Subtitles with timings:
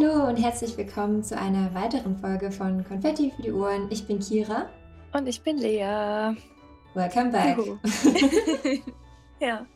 [0.00, 3.86] Hallo und herzlich willkommen zu einer weiteren Folge von Konfetti für die Ohren.
[3.90, 4.70] Ich bin Kira.
[5.12, 6.34] Und ich bin Lea.
[6.94, 7.58] Welcome back.
[9.40, 9.66] ja,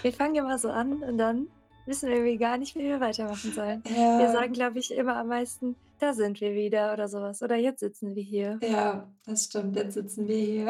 [0.00, 1.48] wir fangen immer so an und dann
[1.84, 3.82] wissen wir gar nicht, wie wir weitermachen sollen.
[3.94, 4.18] Ja.
[4.18, 7.42] Wir sagen, glaube ich, immer am meisten, da sind wir wieder oder sowas.
[7.42, 8.58] Oder jetzt sitzen wir hier.
[8.62, 10.68] Ja, das stimmt, jetzt sitzen wir hier.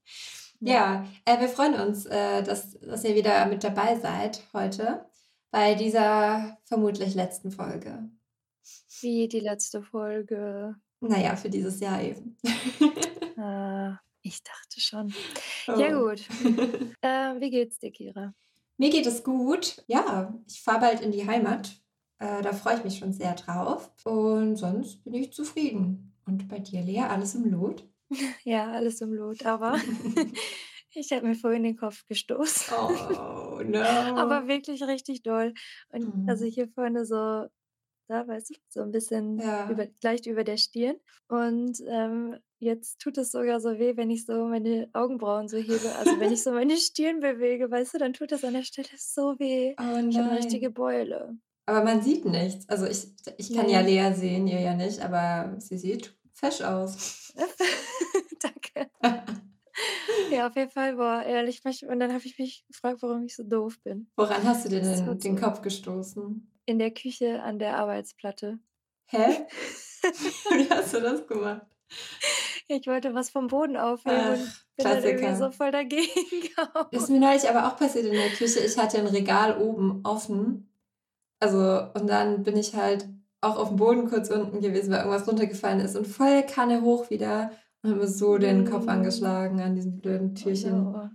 [0.60, 5.04] ja, äh, wir freuen uns, äh, dass, dass ihr wieder mit dabei seid heute
[5.50, 8.08] bei dieser vermutlich letzten Folge.
[9.00, 10.76] Wie die letzte Folge.
[11.00, 12.36] Naja, für dieses Jahr eben.
[13.36, 13.92] äh,
[14.22, 15.14] ich dachte schon.
[15.68, 15.78] Oh.
[15.78, 16.20] Ja, gut.
[17.00, 18.34] äh, wie geht's dir, Kira?
[18.76, 19.82] Mir geht es gut.
[19.86, 21.70] Ja, ich fahre bald in die Heimat.
[22.18, 23.90] Äh, da freue ich mich schon sehr drauf.
[24.04, 26.14] Und sonst bin ich zufrieden.
[26.26, 27.86] Und bei dir, Lea, alles im Lot?
[28.44, 29.78] Ja, alles im Lot, aber
[30.94, 32.74] ich habe mir vorhin den Kopf gestoßen.
[32.76, 33.78] Oh, no.
[33.80, 35.54] aber wirklich richtig doll.
[35.90, 36.28] Und mhm.
[36.28, 37.46] also hier vorne so
[38.10, 39.70] da, weißt du, so ein bisschen ja.
[39.70, 40.96] über, leicht über der Stirn.
[41.28, 45.94] Und ähm, jetzt tut es sogar so weh, wenn ich so meine Augenbrauen so hebe.
[45.98, 48.88] Also wenn ich so meine Stirn bewege, weißt du, dann tut das an der Stelle
[48.96, 49.74] so weh.
[49.78, 51.38] Oh ich habe eine richtige Beule.
[51.66, 52.68] Aber man sieht nichts.
[52.68, 53.06] Also ich,
[53.38, 57.32] ich kann ja Lea sehen, ihr ja nicht, aber sie sieht fesch aus.
[58.42, 58.90] Danke.
[60.32, 61.62] ja, auf jeden Fall, boah, ehrlich.
[61.64, 64.10] Und dann habe ich mich gefragt, warum ich so doof bin.
[64.16, 66.49] Woran hast du dir denn den so Kopf gestoßen?
[66.70, 68.60] In der Küche an der Arbeitsplatte.
[69.06, 69.44] Hä?
[70.54, 71.66] Wie hast du das gemacht?
[72.68, 74.38] Ich wollte was vom Boden aufheben Ach, und
[74.76, 74.94] bin Klassiker.
[74.94, 76.86] dann irgendwie so voll dagegen gehauen.
[76.92, 78.60] Das ist mir neulich aber auch passiert in der Küche.
[78.60, 80.72] Ich hatte ein Regal oben offen.
[81.40, 83.08] Also, und dann bin ich halt
[83.40, 87.10] auch auf dem Boden kurz unten gewesen, weil irgendwas runtergefallen ist und voll Kanne hoch
[87.10, 87.50] wieder
[87.82, 88.90] und habe mir so den Kopf mm.
[88.90, 90.86] angeschlagen an diesem blöden Türchen.
[90.86, 91.10] Oh, no.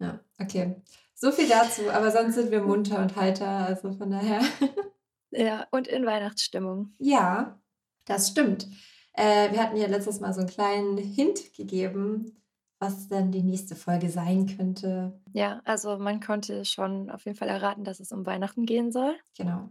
[0.00, 0.82] Ja, okay.
[1.14, 4.40] So viel dazu, aber sonst sind wir munter und heiter, also von daher.
[5.36, 6.94] Ja, und in Weihnachtsstimmung.
[6.98, 7.58] Ja,
[8.04, 8.68] das stimmt.
[9.14, 12.40] Äh, wir hatten ja letztes Mal so einen kleinen Hint gegeben,
[12.78, 15.20] was dann die nächste Folge sein könnte.
[15.32, 19.16] Ja, also man konnte schon auf jeden Fall erraten, dass es um Weihnachten gehen soll.
[19.36, 19.70] Genau.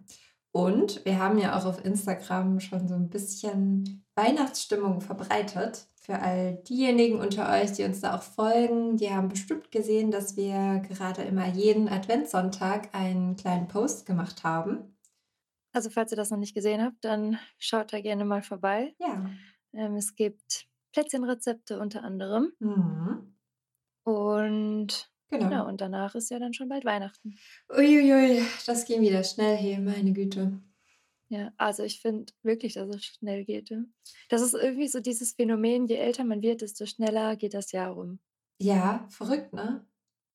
[0.52, 5.88] Und wir haben ja auch auf Instagram schon so ein bisschen Weihnachtsstimmung verbreitet.
[6.06, 10.36] Für all diejenigen unter euch, die uns da auch folgen, die haben bestimmt gesehen, dass
[10.36, 14.97] wir gerade immer jeden Adventssonntag einen kleinen Post gemacht haben.
[15.72, 18.94] Also falls ihr das noch nicht gesehen habt, dann schaut da gerne mal vorbei.
[19.00, 19.30] Ja.
[19.72, 22.52] Ähm, es gibt Plätzchenrezepte unter anderem.
[22.59, 23.38] Mhm.
[24.03, 25.50] Und genau.
[25.50, 25.68] genau.
[25.70, 27.38] und danach ist ja dann schon bald Weihnachten.
[27.70, 30.59] Uiuiui, das ging wieder schnell hier, meine Güte.
[31.34, 33.74] Ja, also ich finde wirklich, dass es schnell geht.
[34.30, 37.94] Das ist irgendwie so dieses Phänomen, je älter man wird, desto schneller geht das Jahr
[37.94, 38.20] rum.
[38.62, 39.84] Ja, verrückt, ne?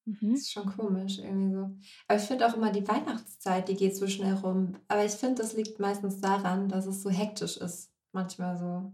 [0.07, 0.33] Mhm.
[0.33, 1.71] Das ist schon komisch irgendwie so.
[2.09, 4.75] Aber ich finde auch immer die Weihnachtszeit, die geht so schnell rum.
[4.89, 7.93] Aber ich finde, das liegt meistens daran, dass es so hektisch ist.
[8.11, 8.93] Manchmal so.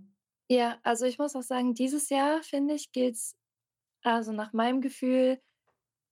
[0.51, 3.35] Ja, also ich muss auch sagen, dieses Jahr, finde ich, geht es
[4.03, 5.41] also nach meinem Gefühl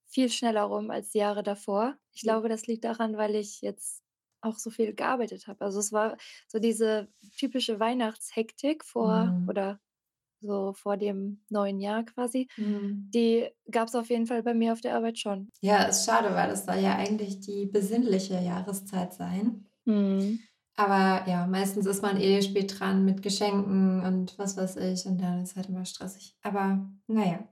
[0.06, 1.98] viel schneller rum als die Jahre davor.
[2.14, 4.01] Ich glaube, das liegt daran, weil ich jetzt
[4.42, 5.64] auch so viel gearbeitet habe.
[5.64, 6.16] Also es war
[6.48, 9.48] so diese typische Weihnachtshektik vor mhm.
[9.48, 9.80] oder
[10.42, 12.48] so vor dem neuen Jahr quasi.
[12.56, 13.08] Mhm.
[13.14, 15.48] Die gab es auf jeden Fall bei mir auf der Arbeit schon.
[15.60, 19.66] Ja, ist schade, weil es soll ja eigentlich die besinnliche Jahreszeit sein.
[19.84, 20.40] Mhm.
[20.74, 25.20] Aber ja, meistens ist man eh spät dran mit Geschenken und was weiß ich und
[25.20, 26.34] dann ist es halt immer stressig.
[26.42, 27.46] Aber naja,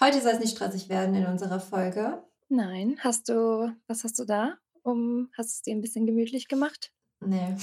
[0.00, 2.22] heute soll es nicht stressig werden in unserer Folge.
[2.48, 4.56] Nein, hast du, was hast du da?
[4.82, 6.92] Um, hast du es dir ein bisschen gemütlich gemacht?
[7.20, 7.56] Nee.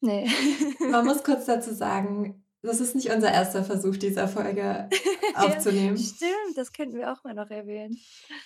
[0.00, 0.28] Nee.
[0.90, 4.88] Man muss kurz dazu sagen, das ist nicht unser erster Versuch, dieser Folge
[5.34, 5.96] aufzunehmen.
[5.96, 7.98] ja, stimmt, das könnten wir auch mal noch erwähnen.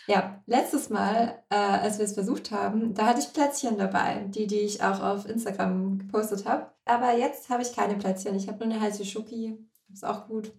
[0.06, 4.46] Ja, letztes Mal, äh, als wir es versucht haben, da hatte ich Plätzchen dabei, die,
[4.46, 6.70] die ich auch auf Instagram gepostet habe.
[6.86, 8.34] Aber jetzt habe ich keine Plätzchen.
[8.36, 9.58] Ich habe nur eine heiße Schoki.
[9.92, 10.52] Ist auch gut.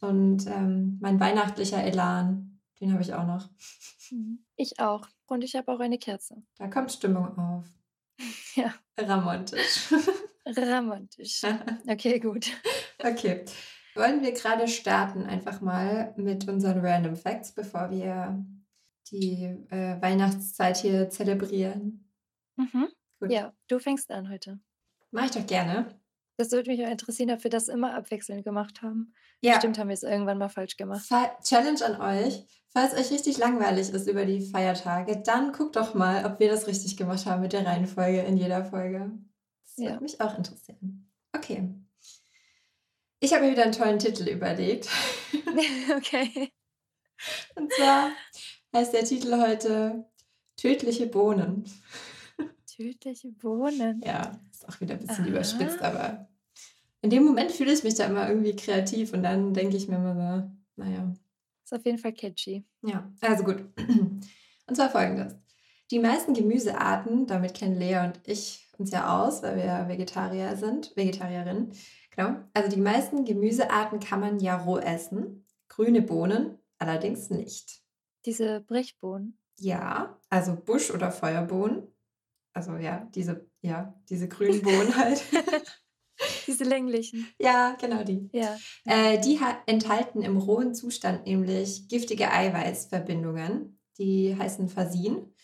[0.00, 3.48] Und ähm, mein weihnachtlicher Elan, den habe ich auch noch.
[4.10, 4.44] Mhm.
[4.56, 5.08] Ich auch.
[5.28, 6.42] Und ich habe auch eine Kerze.
[6.56, 7.64] Da kommt Stimmung auf.
[8.56, 8.74] Ja.
[8.98, 9.92] Ramontisch.
[10.44, 11.42] Ramontisch.
[11.86, 12.50] Okay, gut.
[12.98, 13.44] Okay.
[13.94, 18.44] Wollen wir gerade starten einfach mal mit unseren Random Facts, bevor wir
[19.10, 22.10] die äh, Weihnachtszeit hier zelebrieren?
[22.56, 22.88] Mhm.
[23.20, 23.30] Gut.
[23.30, 24.58] Ja, du fängst an heute.
[25.10, 26.00] Mach ich doch gerne.
[26.38, 29.12] Das würde mich auch interessieren, ob wir das immer abwechselnd gemacht haben.
[29.40, 29.54] Ja.
[29.54, 31.04] Bestimmt haben wir es irgendwann mal falsch gemacht.
[31.42, 32.44] Challenge an euch.
[32.68, 36.68] Falls euch richtig langweilig ist über die Feiertage, dann guckt doch mal, ob wir das
[36.68, 39.10] richtig gemacht haben mit der Reihenfolge in jeder Folge.
[39.64, 39.90] Das ja.
[39.90, 41.10] würde mich auch interessieren.
[41.34, 41.74] Okay.
[43.18, 44.88] Ich habe mir wieder einen tollen Titel überlegt.
[45.96, 46.52] okay.
[47.56, 48.12] Und zwar
[48.76, 50.04] heißt der Titel heute
[50.56, 51.64] Tödliche Bohnen.
[52.66, 54.02] Tödliche Bohnen.
[54.04, 55.30] Ja, ist auch wieder ein bisschen Aha.
[55.30, 56.27] überspitzt, aber
[57.02, 59.96] in dem Moment fühle ich mich da immer irgendwie kreativ und dann denke ich mir
[59.96, 61.12] immer so, naja.
[61.64, 62.64] Ist auf jeden Fall catchy.
[62.82, 63.64] Ja, also gut.
[64.66, 65.34] Und zwar folgendes.
[65.90, 70.94] Die meisten Gemüsearten, damit kennen Lea und ich uns ja aus, weil wir Vegetarier sind,
[70.94, 71.72] Vegetarierinnen.
[72.14, 72.36] Genau.
[72.52, 75.46] Also die meisten Gemüsearten kann man ja roh essen.
[75.68, 77.80] Grüne Bohnen allerdings nicht.
[78.26, 79.38] Diese Brechbohnen?
[79.58, 81.88] Ja, also Busch- oder Feuerbohnen.
[82.52, 85.22] Also ja, diese, ja, diese grünen Bohnen halt.
[86.48, 87.28] Diese länglichen.
[87.38, 88.28] Ja, genau die.
[88.32, 88.56] Ja.
[88.86, 93.78] Äh, die enthalten im rohen Zustand nämlich giftige Eiweißverbindungen.
[93.98, 95.34] Die heißen Fasin.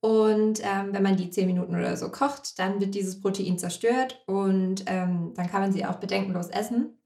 [0.00, 4.22] Und ähm, wenn man die zehn Minuten oder so kocht, dann wird dieses Protein zerstört
[4.26, 6.98] und ähm, dann kann man sie auch bedenkenlos essen.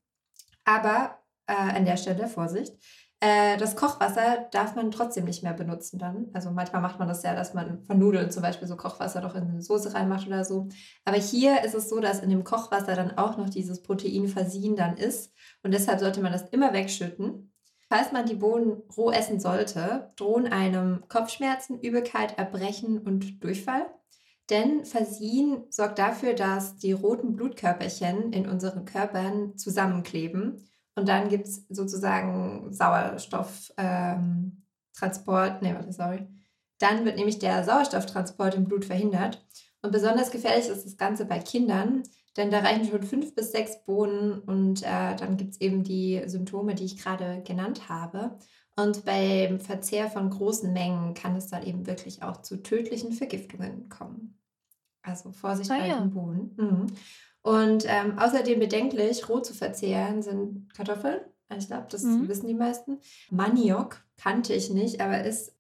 [0.65, 2.73] Aber äh, an der Stelle, Vorsicht,
[3.25, 6.29] äh, das Kochwasser darf man trotzdem nicht mehr benutzen dann.
[6.35, 9.35] Also manchmal macht man das ja, dass man von Nudeln zum Beispiel so Kochwasser doch
[9.35, 10.69] in eine Soße reinmacht oder so.
[11.07, 14.77] Aber hier ist es so, dass in dem Kochwasser dann auch noch dieses Protein versiehen
[14.77, 15.33] dann ist.
[15.63, 17.51] Und deshalb sollte man das immer wegschütten.
[17.89, 23.87] Falls man die Bohnen roh essen sollte, drohen einem Kopfschmerzen, Übelkeit, Erbrechen und Durchfall.
[24.51, 31.47] Denn Versiehen sorgt dafür, dass die roten Blutkörperchen in unseren Körpern zusammenkleben und dann gibt
[31.47, 36.27] es sozusagen Sauerstofftransport, ähm, nee, warte, sorry.
[36.79, 39.45] Dann wird nämlich der Sauerstofftransport im Blut verhindert.
[39.83, 42.05] Und besonders gefährlich ist das Ganze bei Kindern,
[42.37, 46.23] denn da reichen schon fünf bis sechs Bohnen und äh, dann gibt es eben die
[46.27, 48.39] Symptome, die ich gerade genannt habe.
[48.77, 53.89] Und beim Verzehr von großen Mengen kann es dann eben wirklich auch zu tödlichen Vergiftungen
[53.89, 54.41] kommen.
[55.03, 56.01] Also Vorsicht ah, bei ja.
[56.01, 56.55] den Bohnen.
[56.57, 56.87] Mhm.
[57.45, 61.21] Und ähm, außerdem bedenklich, roh zu verzehren sind Kartoffeln.
[61.57, 62.27] Ich glaube, das mhm.
[62.27, 63.01] wissen die meisten.
[63.31, 65.55] Maniok kannte ich nicht, aber ist,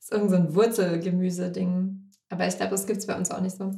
[0.00, 2.10] ist irgend so ein Wurzelgemüse-Ding.
[2.30, 3.70] Aber ich glaube, das gibt es bei uns auch nicht so.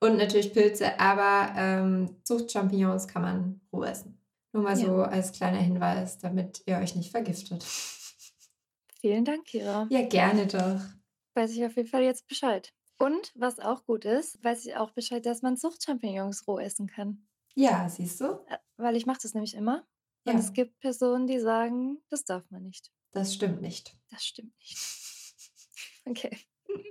[0.00, 4.20] Und natürlich Pilze, aber ähm, Zuchtchampignons kann man roh essen.
[4.52, 4.84] Nur mal ja.
[4.84, 7.64] so als kleiner Hinweis, damit ihr euch nicht vergiftet.
[9.00, 9.86] Vielen Dank, Kira.
[9.88, 10.80] Ja, gerne doch.
[11.34, 12.70] Weiß ich auf jeden Fall jetzt Bescheid.
[12.98, 17.26] Und was auch gut ist, weiß ich auch Bescheid, dass man Zuchtchampignons roh essen kann.
[17.54, 18.44] Ja, siehst du?
[18.48, 19.86] Äh, weil ich mache das nämlich immer.
[20.24, 20.38] Und ja.
[20.38, 22.90] es gibt Personen, die sagen, das darf man nicht.
[23.12, 23.96] Das stimmt nicht.
[24.10, 24.78] Das stimmt nicht.
[26.04, 26.36] Okay.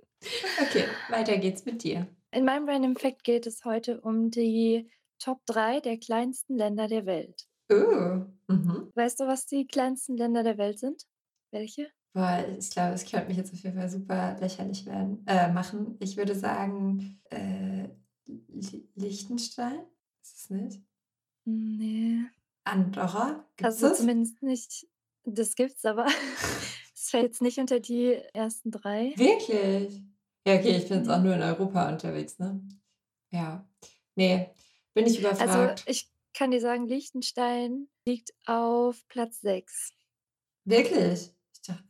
[0.62, 2.08] Okay, weiter geht's mit dir.
[2.32, 7.06] In meinem Random Fact geht es heute um die Top 3 der kleinsten Länder der
[7.06, 7.48] Welt.
[7.72, 8.26] Oh.
[8.48, 8.92] Mhm.
[8.96, 11.04] Weißt du, was die kleinsten Länder der Welt sind?
[11.52, 11.90] Welche?
[12.14, 15.98] Boah, ich glaube, es könnte mich jetzt auf jeden Fall super lächerlich werden, äh, machen.
[16.00, 17.90] Ich würde sagen, äh,
[18.96, 19.86] Liechtenstein?
[20.22, 20.82] Ist es nicht?
[21.46, 22.24] Nee.
[22.64, 23.46] Andorra?
[23.56, 24.00] Gibt's also das?
[24.00, 24.88] zumindest nicht.
[25.24, 26.06] Das gibt's, aber
[26.94, 29.14] es fällt jetzt nicht unter die ersten drei.
[29.16, 30.02] Wirklich?
[30.46, 32.62] Ja, okay, ich bin jetzt auch nur in Europa unterwegs, ne?
[33.32, 33.68] Ja.
[34.16, 34.50] Nee,
[34.94, 35.84] bin ich also, überfragt.
[35.88, 39.92] Also ich kann dir sagen, Liechtenstein liegt auf Platz 6.
[40.66, 41.34] Wirklich?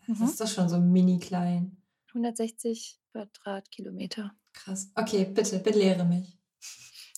[0.07, 0.25] Das mhm.
[0.25, 1.77] ist doch schon so mini klein.
[2.09, 4.31] 160 Quadratkilometer.
[4.53, 4.91] Krass.
[4.95, 6.38] Okay, bitte, belehre mich.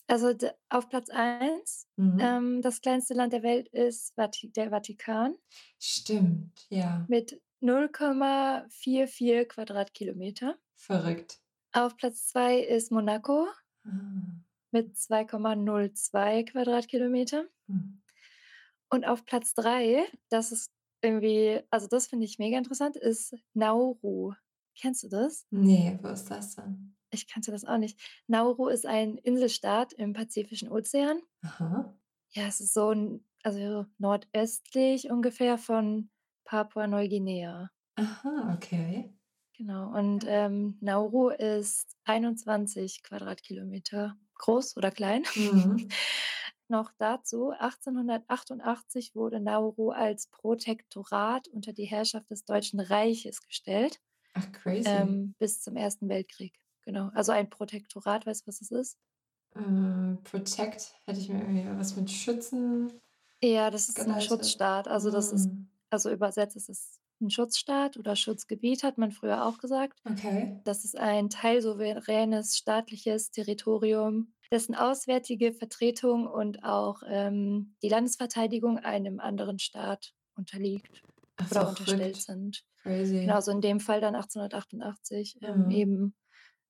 [0.08, 0.34] Also
[0.70, 2.18] auf Platz 1, mhm.
[2.20, 5.36] ähm, das kleinste Land der Welt ist Vati der Vatikan.
[5.80, 7.06] Stimmt, ja.
[7.08, 10.58] Mit 0,44 Quadratkilometer.
[10.76, 11.40] Verrückt.
[11.74, 13.48] Auf Platz 2 ist Monaco
[13.86, 13.90] ah.
[14.72, 17.46] mit 2,02 Quadratkilometer.
[17.68, 18.02] Mhm.
[18.90, 24.34] Und auf Platz 3, das ist irgendwie, also das finde ich mega interessant, ist Nauru.
[24.80, 25.46] Kennst du das?
[25.52, 26.96] Nee, wo ist das denn?
[27.12, 28.00] Ich kannte das auch nicht.
[28.28, 31.22] Nauru ist ein Inselstaat im Pazifischen Ozean.
[31.44, 31.98] Aha.
[32.32, 36.10] Ja, es ist so ein, also nordöstlich ungefähr von
[36.46, 37.72] Papua-Neuguinea.
[37.96, 39.14] Aha, okay.
[39.58, 39.92] Genau.
[39.92, 45.24] Und ähm, Nauru ist 21 Quadratkilometer groß oder klein.
[45.36, 45.90] Mhm.
[46.70, 54.00] noch dazu, 1888 wurde Nauru als Protektorat unter die Herrschaft des Deutschen Reiches gestellt.
[54.34, 54.88] Ach, crazy.
[54.88, 56.60] Ähm, bis zum Ersten Weltkrieg.
[56.84, 57.10] Genau.
[57.14, 58.98] Also ein Protektorat, weißt du, was das ist?
[59.56, 62.94] Äh, Protect, hätte ich mir irgendwie was mit Schützen.
[63.42, 64.16] Ja, das ist geleitet.
[64.16, 64.88] ein Schutzstaat.
[64.88, 65.70] Also das ist, hm.
[65.90, 70.00] also übersetzt ist es ein Schutzstaat oder Schutzgebiet, hat man früher auch gesagt.
[70.10, 70.60] Okay.
[70.64, 79.20] Das ist ein teilsouveränes staatliches Territorium dessen auswärtige Vertretung und auch ähm, die Landesverteidigung einem
[79.20, 81.04] anderen Staat unterliegt
[81.38, 82.22] Ach, oder unterstellt verrückt.
[82.22, 82.64] sind.
[82.82, 83.22] Crazy.
[83.22, 85.72] Genau, so in dem Fall dann 1888 ähm, mhm.
[85.72, 86.16] eben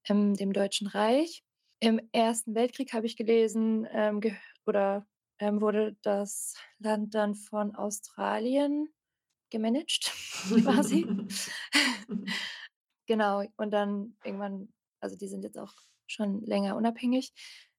[0.07, 1.43] ähm, dem Deutschen Reich.
[1.79, 4.21] Im Ersten Weltkrieg habe ich gelesen, ähm,
[4.65, 5.07] oder
[5.39, 8.89] ähm, wurde das Land dann von Australien
[9.49, 10.11] gemanagt,
[10.63, 11.07] quasi.
[13.07, 15.73] genau, und dann irgendwann, also die sind jetzt auch
[16.07, 17.31] schon länger unabhängig.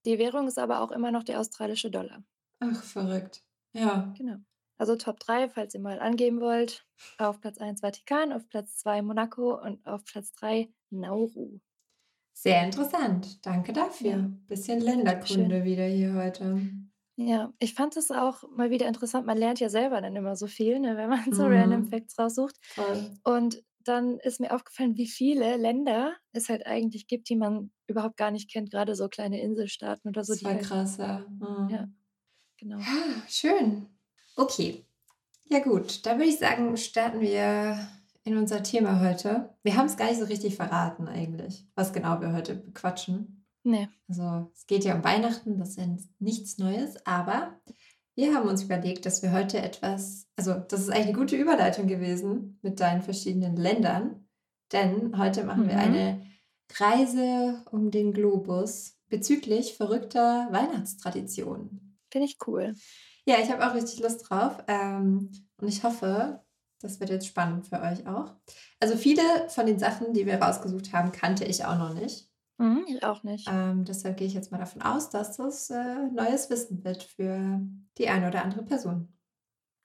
[0.07, 2.23] Die Währung ist aber auch immer noch der australische Dollar.
[2.61, 3.43] Ach, verrückt.
[3.73, 4.13] Ja.
[4.17, 4.37] Genau.
[4.79, 6.87] Also Top 3, falls ihr mal angeben wollt.
[7.19, 11.61] Auf Platz 1 Vatikan, auf Platz 2 Monaco und auf Platz 3 Nauru.
[12.33, 13.45] Sehr interessant.
[13.45, 14.11] Danke dafür.
[14.11, 14.31] Ja.
[14.49, 16.63] Bisschen Länderkunde wieder hier heute.
[17.17, 19.27] Ja, ich fand es auch mal wieder interessant.
[19.27, 21.53] Man lernt ja selber dann immer so viel, ne, wenn man so Mhm.
[21.53, 22.57] Random Facts raussucht.
[22.63, 23.11] Voll.
[23.25, 28.17] Und dann ist mir aufgefallen, wie viele Länder es halt eigentlich gibt, die man überhaupt
[28.17, 28.71] gar nicht kennt.
[28.71, 31.27] Gerade so kleine Inselstaaten oder so, Das war halt, krass, ja.
[31.29, 31.69] Mhm.
[31.71, 31.89] ja,
[32.57, 32.79] genau.
[32.79, 33.87] Ah, Schön.
[34.37, 34.85] Okay.
[35.45, 37.77] Ja gut, dann würde ich sagen, starten wir
[38.25, 39.55] in unser Thema heute.
[39.63, 43.45] Wir haben es gar nicht so richtig verraten eigentlich, was genau wir heute bequatschen.
[43.63, 45.87] Nee, Also es geht ja um Weihnachten, das ist ja
[46.19, 47.61] nichts Neues, aber
[48.17, 51.87] wir haben uns überlegt, dass wir heute etwas, also das ist eigentlich eine gute Überleitung
[51.87, 54.29] gewesen mit deinen verschiedenen Ländern,
[54.73, 55.81] denn heute machen wir Mhm.
[55.81, 56.27] eine
[56.77, 61.99] Reise um den Globus bezüglich verrückter Weihnachtstraditionen.
[62.13, 62.75] finde ich cool.
[63.27, 66.43] Ja, ich habe auch richtig Lust drauf ähm, und ich hoffe,
[66.81, 68.35] das wird jetzt spannend für euch auch.
[68.81, 72.30] Also viele von den Sachen, die wir rausgesucht haben, kannte ich auch noch nicht.
[72.61, 73.49] Mhm, ich auch nicht.
[73.49, 77.61] Ähm, deshalb gehe ich jetzt mal davon aus, dass das äh, neues Wissen wird für
[77.99, 79.09] die eine oder andere Person.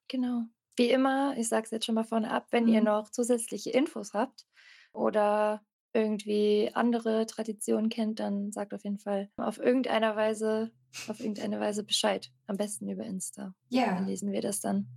[0.07, 0.43] Genau.
[0.77, 2.85] Wie immer, ich sage es jetzt schon mal vorne ab, wenn ihr Mhm.
[2.85, 4.45] noch zusätzliche Infos habt
[4.91, 5.61] oder
[5.93, 10.71] irgendwie andere Traditionen kennt, dann sagt auf jeden Fall auf irgendeiner Weise,
[11.07, 12.29] auf irgendeine Weise Bescheid.
[12.47, 13.55] Am besten über Insta.
[13.71, 14.87] Dann Ja, lesen wir das dann.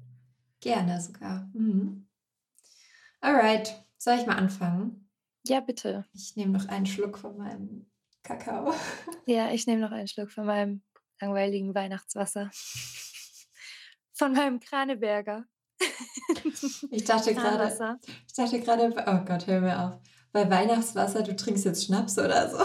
[0.61, 1.49] gerne sogar.
[1.55, 2.09] Mhm.
[3.21, 5.08] Alright, soll ich mal anfangen?
[5.49, 6.05] Ja, bitte.
[6.13, 7.91] Ich nehme noch einen Schluck von meinem
[8.23, 8.75] Kakao.
[9.27, 10.83] Ja, ich nehme noch einen Schluck von meinem
[11.21, 12.51] langweiligen Weihnachtswasser.
[14.15, 15.45] Von meinem Kraneberger.
[16.91, 20.01] Ich dachte gerade, ich dachte gerade, oh Gott, hör mir auf.
[20.33, 22.59] Bei Weihnachtswasser, du trinkst jetzt Schnaps oder so.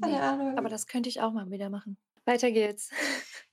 [0.00, 0.58] Keine Nee, Ahnung.
[0.58, 1.96] aber das könnte ich auch mal wieder machen.
[2.24, 2.90] Weiter geht's.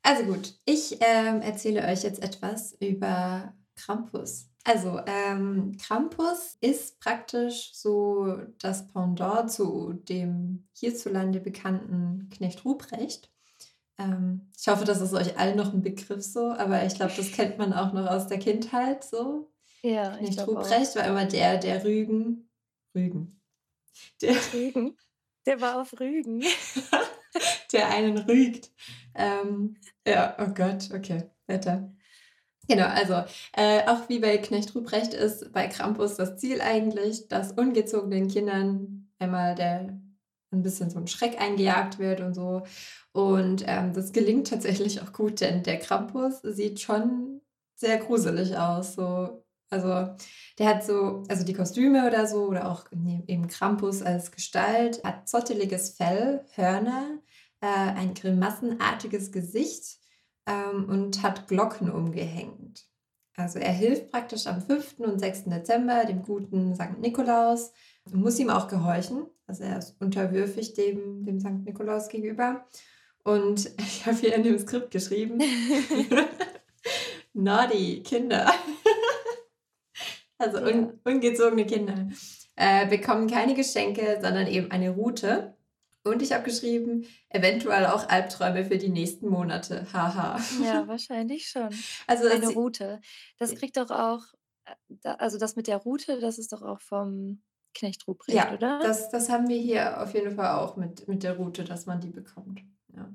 [0.01, 4.49] Also gut, ich ähm, erzähle euch jetzt etwas über Krampus.
[4.67, 13.31] Also ähm, Krampus ist praktisch so das Pendant zu dem hierzulande bekannten Knecht Ruprecht.
[13.97, 17.31] Ähm, ich hoffe, das ist euch allen noch ein Begriff so, aber ich glaube, das
[17.31, 19.49] kennt man auch noch aus der Kindheit so.
[19.83, 20.65] Ja, ich Knecht glaube auch.
[20.65, 22.49] Ruprecht war immer der, der Rügen,
[22.93, 23.39] Rügen,
[24.21, 24.97] der, Rügen.
[25.45, 26.43] Der war auf Rügen.
[27.71, 28.69] der einen rügt.
[29.15, 31.89] Ähm, ja, oh Gott, okay, weiter.
[32.67, 37.53] Genau, also äh, auch wie bei Knecht Ruprecht ist bei Krampus das Ziel eigentlich, dass
[37.53, 39.99] ungezogenen Kindern einmal der
[40.51, 42.63] ein bisschen so ein Schreck eingejagt wird und so.
[43.11, 47.41] Und ähm, das gelingt tatsächlich auch gut, denn der Krampus sieht schon
[47.75, 48.95] sehr gruselig aus.
[48.95, 49.43] So.
[49.69, 50.15] Also
[50.59, 55.03] der hat so, also die Kostüme oder so, oder auch ne- eben Krampus als Gestalt,
[55.03, 57.19] hat zotteliges Fell, Hörner,
[57.61, 59.99] äh, ein grimassenartiges Gesicht
[60.47, 62.87] ähm, und hat Glocken umgehängt.
[63.35, 64.95] Also er hilft praktisch am 5.
[64.99, 65.45] und 6.
[65.45, 66.97] Dezember dem guten St.
[66.99, 67.71] Nikolaus
[68.05, 69.27] und muss ihm auch gehorchen.
[69.45, 71.63] Also er ist unterwürfig dem, dem St.
[71.63, 72.65] Nikolaus gegenüber.
[73.23, 75.39] Und ich habe hier in dem Skript geschrieben,
[77.33, 78.51] Naughty Kinder.
[80.39, 82.09] Also un ungezogene Kinder
[82.55, 85.56] äh, bekommen keine Geschenke, sondern eben eine Route.
[86.09, 89.85] Und ich habe geschrieben, eventuell auch Albträume für die nächsten Monate.
[89.93, 90.39] Haha.
[90.63, 91.69] Ja, wahrscheinlich schon.
[92.05, 93.01] Also Eine Route.
[93.37, 94.23] Das kriegt doch auch,
[94.65, 97.41] äh, also das mit der Route, das ist doch auch vom
[97.73, 98.79] Knecht Ruprecht, ja, oder?
[98.81, 102.01] das, das haben wir hier auf jeden Fall auch mit, mit der Route, dass man
[102.01, 102.61] die bekommt.
[102.95, 103.09] Ja,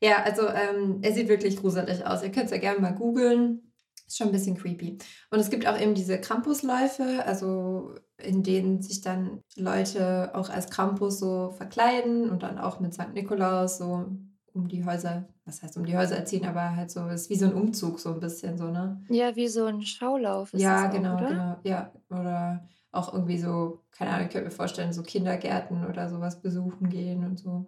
[0.00, 2.22] ja also ähm, er sieht wirklich gruselig aus.
[2.22, 3.72] Ihr könnt es ja gerne mal googeln.
[4.06, 4.98] Ist schon ein bisschen creepy.
[5.30, 10.70] Und es gibt auch eben diese Krampusläufe, also in denen sich dann Leute auch als
[10.70, 13.12] Krampus so verkleiden und dann auch mit St.
[13.14, 14.06] Nikolaus so
[14.52, 17.46] um die Häuser, was heißt um die Häuser erziehen, aber halt so, ist wie so
[17.46, 19.00] ein Umzug so ein bisschen so, ne?
[19.08, 21.28] Ja, wie so ein Schaulauf ist Ja, das auch, genau, oder?
[21.28, 21.56] genau.
[21.62, 26.42] Ja, oder auch irgendwie so, keine Ahnung, ich könnte mir vorstellen, so Kindergärten oder sowas
[26.42, 27.66] besuchen gehen und so.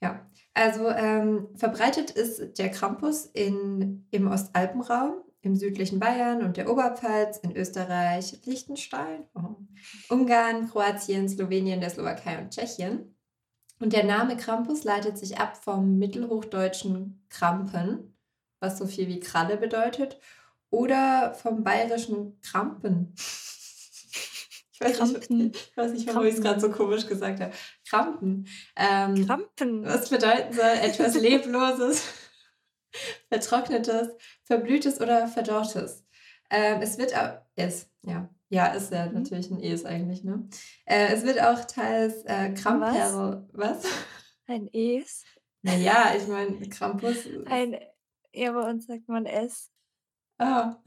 [0.00, 5.16] Ja, also ähm, verbreitet ist der Krampus in, im Ostalpenraum,
[5.46, 9.56] im südlichen Bayern und der Oberpfalz, in Österreich, Liechtenstein, oh,
[10.10, 13.16] Ungarn, Kroatien, Slowenien, der Slowakei und Tschechien.
[13.78, 18.16] Und der Name Krampus leitet sich ab vom mittelhochdeutschen Krampen,
[18.60, 20.18] was so viel wie Kralle bedeutet,
[20.70, 23.14] oder vom bayerischen Krampen.
[24.72, 25.38] Ich weiß Krampen.
[25.38, 27.52] nicht, ich weiß nicht warum ich es gerade so komisch gesagt habe.
[27.88, 28.46] Krampen.
[28.76, 29.84] Ähm, Krampen.
[29.84, 32.02] was bedeuten soll etwas Lebloses,
[33.28, 34.08] Vertrocknetes,
[34.46, 36.04] Verblühtes oder Verdorrtes.
[36.50, 39.14] Ähm, es wird auch, es, ja, Ja, ist ja Mhm.
[39.14, 40.48] natürlich ein Es eigentlich, ne?
[40.84, 42.62] Äh, es wird auch teils äh, Was?
[42.62, 43.48] Kramperl.
[43.52, 43.84] Was?
[44.46, 45.24] Ein Es?
[45.62, 47.26] Na ja, ich meine, Krampus.
[47.46, 47.76] Ein
[48.32, 49.70] ja, bei uns sagt man es.
[50.38, 50.76] Ah.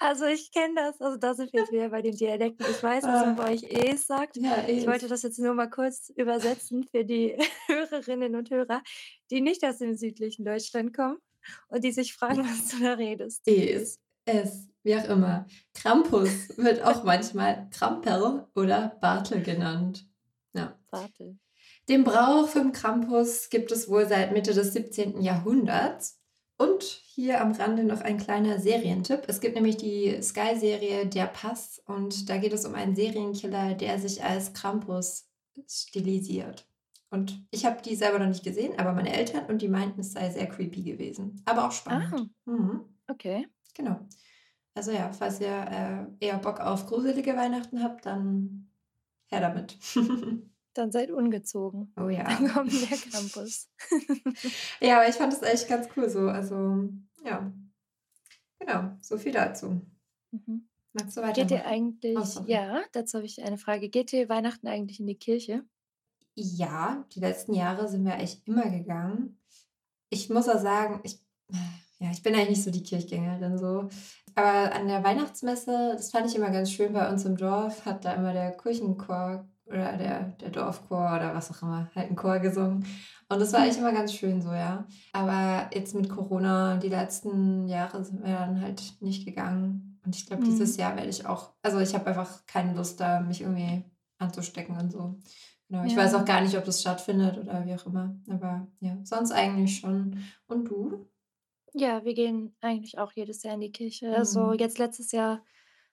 [0.00, 1.00] Also, ich kenne das.
[1.00, 2.66] Also, da sind wir jetzt wieder bei den Dialekten.
[2.70, 3.42] Ich weiß, dass man Ah.
[3.42, 4.36] bei euch Es sagt.
[4.36, 7.34] Ja, Ich wollte das jetzt nur mal kurz übersetzen für die
[7.68, 8.82] Hörerinnen und Hörer,
[9.30, 11.16] die nicht aus dem südlichen Deutschland kommen
[11.68, 13.42] und die sich fragen, was du da redest.
[13.46, 15.46] Es, es, wie auch immer.
[15.74, 20.06] Krampus wird auch manchmal Kramperl oder Bartel genannt.
[20.52, 20.78] Ja.
[20.90, 21.36] Warte.
[21.88, 25.20] Den Brauch vom Krampus gibt es wohl seit Mitte des 17.
[25.22, 26.20] Jahrhunderts.
[26.58, 29.24] Und hier am Rande noch ein kleiner Serientipp.
[29.26, 33.98] Es gibt nämlich die Sky-Serie Der Pass und da geht es um einen Serienkiller, der
[33.98, 35.28] sich als Krampus
[35.68, 36.66] stilisiert.
[37.10, 40.12] Und ich habe die selber noch nicht gesehen, aber meine Eltern und die meinten, es
[40.12, 41.40] sei sehr creepy gewesen.
[41.44, 42.12] Aber auch spannend.
[42.46, 42.80] Ah, Mhm.
[43.08, 43.46] okay.
[43.74, 44.00] Genau.
[44.74, 45.48] Also ja, falls ihr
[46.20, 48.70] äh, eher Bock auf gruselige Weihnachten habt, dann
[49.26, 49.78] her damit.
[50.74, 51.90] Dann seid ungezogen.
[51.96, 52.24] oh ja.
[52.24, 53.70] Dann kommt der Krampus.
[54.80, 56.28] Ja, aber ich fand das echt ganz cool so.
[56.28, 56.90] Also,
[57.24, 57.50] ja.
[58.58, 59.80] Genau, so viel dazu.
[60.32, 60.68] Mhm.
[60.92, 61.62] Magst du Geht ihr?
[61.64, 62.52] Oh, eigentlich sorry.
[62.52, 63.88] ja, dazu habe ich eine Frage.
[63.88, 65.64] Geht ihr Weihnachten eigentlich in die Kirche?
[66.36, 69.40] Ja, die letzten Jahre sind wir echt immer gegangen.
[70.10, 71.18] Ich muss auch sagen, ich,
[71.98, 73.88] ja, ich bin eigentlich nicht so die Kirchgängerin so.
[74.34, 78.04] Aber an der Weihnachtsmesse, das fand ich immer ganz schön bei uns im Dorf, hat
[78.04, 82.38] da immer der Kirchenchor oder der, der Dorfchor oder was auch immer, halt ein Chor
[82.38, 82.86] gesungen.
[83.28, 84.86] Und das war echt immer ganz schön so, ja.
[85.12, 89.98] Aber jetzt mit Corona, die letzten Jahre sind wir dann halt nicht gegangen.
[90.04, 90.80] Und ich glaube, dieses Mhm.
[90.82, 93.84] Jahr werde ich auch, also ich habe einfach keine Lust da, mich irgendwie
[94.18, 95.18] anzustecken und so.
[95.68, 95.98] Genau, ich Ja.
[95.98, 98.16] weiß auch gar nicht, ob das stattfindet oder wie auch immer.
[98.28, 100.20] Aber ja, sonst eigentlich schon.
[100.46, 101.08] Und du?
[101.74, 104.10] Ja, wir gehen eigentlich auch jedes Jahr in die Kirche.
[104.16, 104.58] Also Mhm.
[104.58, 105.44] jetzt letztes Jahr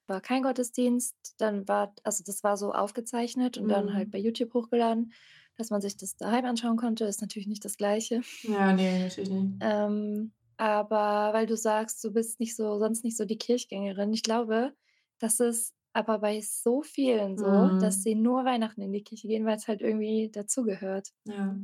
[0.07, 4.11] war kein Gottesdienst, dann war, also das war so aufgezeichnet und dann halt Mhm.
[4.11, 5.13] bei YouTube hochgeladen,
[5.57, 7.05] dass man sich das daheim anschauen konnte.
[7.05, 8.21] Ist natürlich nicht das Gleiche.
[8.43, 9.53] Ja, nee, natürlich nicht.
[9.61, 14.13] Ähm, aber weil du sagst, du bist nicht so, sonst nicht so die Kirchgängerin.
[14.13, 14.73] Ich glaube,
[15.19, 18.01] das ist aber bei so vielen so, dass Mhm.
[18.01, 21.09] sie nur Weihnachten in die Kirche gehen, weil es halt irgendwie dazugehört.
[21.25, 21.55] Ja.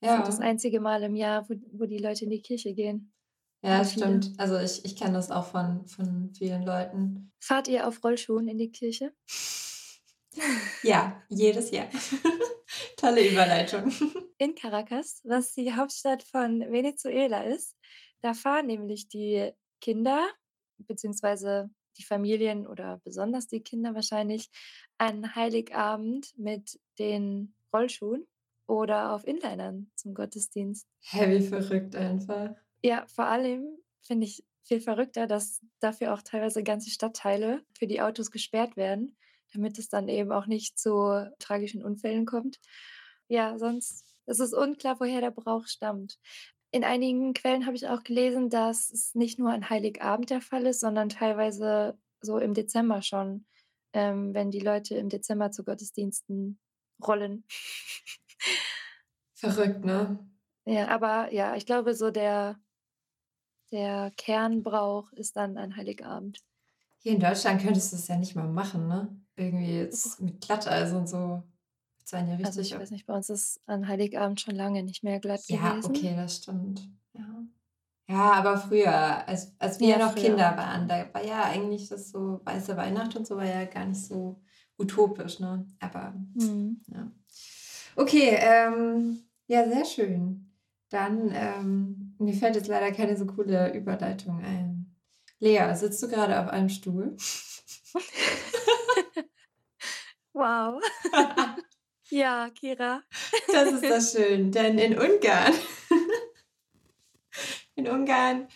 [0.00, 0.46] Das so das Ja.
[0.46, 3.12] einzige Mal im Jahr, wo, wo die Leute in die Kirche gehen.
[3.62, 4.32] Ja, stimmt.
[4.38, 7.32] Also ich, ich kenne das auch von, von vielen Leuten.
[7.40, 9.12] Fahrt ihr auf Rollschuhen in die Kirche?
[10.82, 11.88] Ja, jedes Jahr.
[12.96, 13.90] Tolle Überleitung.
[14.38, 17.74] In Caracas, was die Hauptstadt von Venezuela ist,
[18.20, 20.28] da fahren nämlich die Kinder,
[20.78, 24.50] beziehungsweise die Familien oder besonders die Kinder wahrscheinlich,
[24.98, 28.26] an Heiligabend mit den Rollschuhen
[28.66, 30.86] oder auf Inlinern zum Gottesdienst.
[31.00, 32.54] Hä, wie verrückt einfach.
[32.82, 38.00] Ja, vor allem finde ich viel verrückter, dass dafür auch teilweise ganze Stadtteile für die
[38.00, 39.16] Autos gesperrt werden,
[39.52, 42.58] damit es dann eben auch nicht zu tragischen Unfällen kommt.
[43.28, 46.18] Ja, sonst ist es unklar, woher der Brauch stammt.
[46.76, 50.66] In einigen Quellen habe ich auch gelesen, dass es nicht nur an Heiligabend der Fall
[50.66, 53.46] ist, sondern teilweise so im Dezember schon,
[53.94, 56.60] ähm, wenn die Leute im Dezember zu Gottesdiensten
[57.02, 57.44] rollen.
[59.32, 60.18] Verrückt, ne?
[60.66, 62.60] Ja, aber ja, ich glaube, so der,
[63.72, 66.40] der Kernbrauch ist dann an Heiligabend.
[66.98, 69.18] Hier in Deutschland könntest du es ja nicht mal machen, ne?
[69.34, 71.42] Irgendwie jetzt mit Glatteis und so.
[72.06, 72.72] Das waren ja Also richtig.
[72.72, 75.94] ich weiß nicht, bei uns ist an Heiligabend schon lange nicht mehr glatt Ja, gewesen.
[75.96, 76.88] okay, das stimmt.
[77.14, 77.44] Ja,
[78.08, 81.88] ja aber früher, als, als wir Ja, noch früher Kinder waren, da war ja eigentlich
[81.88, 84.40] das so weiße Weihnacht und so war ja gar nicht so
[84.78, 85.66] utopisch, ne?
[85.80, 86.80] Aber Mhm.
[86.88, 87.10] ja.
[87.96, 90.52] Okay, ähm, ja, sehr schön.
[90.90, 94.94] Dann, ähm, mir fällt jetzt leider keine so coole Überleitung ein.
[95.40, 97.16] Lea, sitzt du gerade auf einem Stuhl?
[100.34, 100.80] Wow.
[102.10, 103.02] Ja, Kira.
[103.52, 105.52] Das ist das schön, denn in Ungarn,
[107.74, 108.48] in Ungarn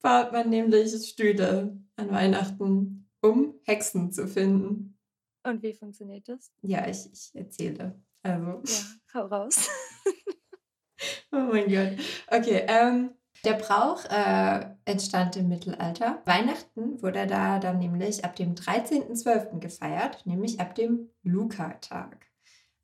[0.00, 4.98] baut man nämlich Stühle an Weihnachten, um Hexen zu finden.
[5.42, 6.50] Und wie funktioniert das?
[6.62, 8.00] Ja, ich, ich erzähle.
[8.22, 9.68] Also, Ja, hau raus.
[11.32, 11.98] oh mein Gott.
[12.28, 13.10] Okay, ähm,
[13.44, 16.22] der Brauch äh, entstand im Mittelalter.
[16.24, 19.58] Weihnachten wurde da dann nämlich ab dem 13.12.
[19.58, 22.33] gefeiert, nämlich ab dem Luca-Tag.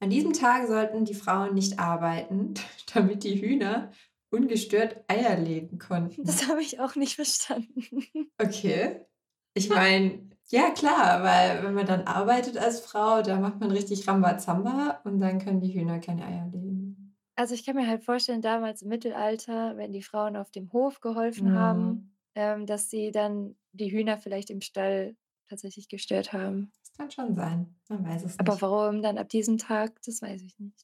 [0.00, 2.54] An diesem Tag sollten die Frauen nicht arbeiten,
[2.94, 3.90] damit die Hühner
[4.30, 6.24] ungestört Eier legen konnten.
[6.24, 7.84] Das habe ich auch nicht verstanden.
[8.40, 9.04] Okay.
[9.54, 14.06] Ich meine, ja klar, weil wenn man dann arbeitet als Frau, da macht man richtig
[14.06, 17.16] Rambazamba und dann können die Hühner keine Eier legen.
[17.36, 21.00] Also ich kann mir halt vorstellen, damals im Mittelalter, wenn die Frauen auf dem Hof
[21.00, 22.10] geholfen haben, Mhm.
[22.34, 25.16] ähm, dass sie dann die Hühner vielleicht im Stall
[25.48, 26.70] tatsächlich gestört haben.
[27.00, 27.74] Kann schon sein.
[27.88, 28.60] Man weiß es Aber nicht.
[28.60, 30.76] warum dann ab diesem Tag, das weiß ich nicht.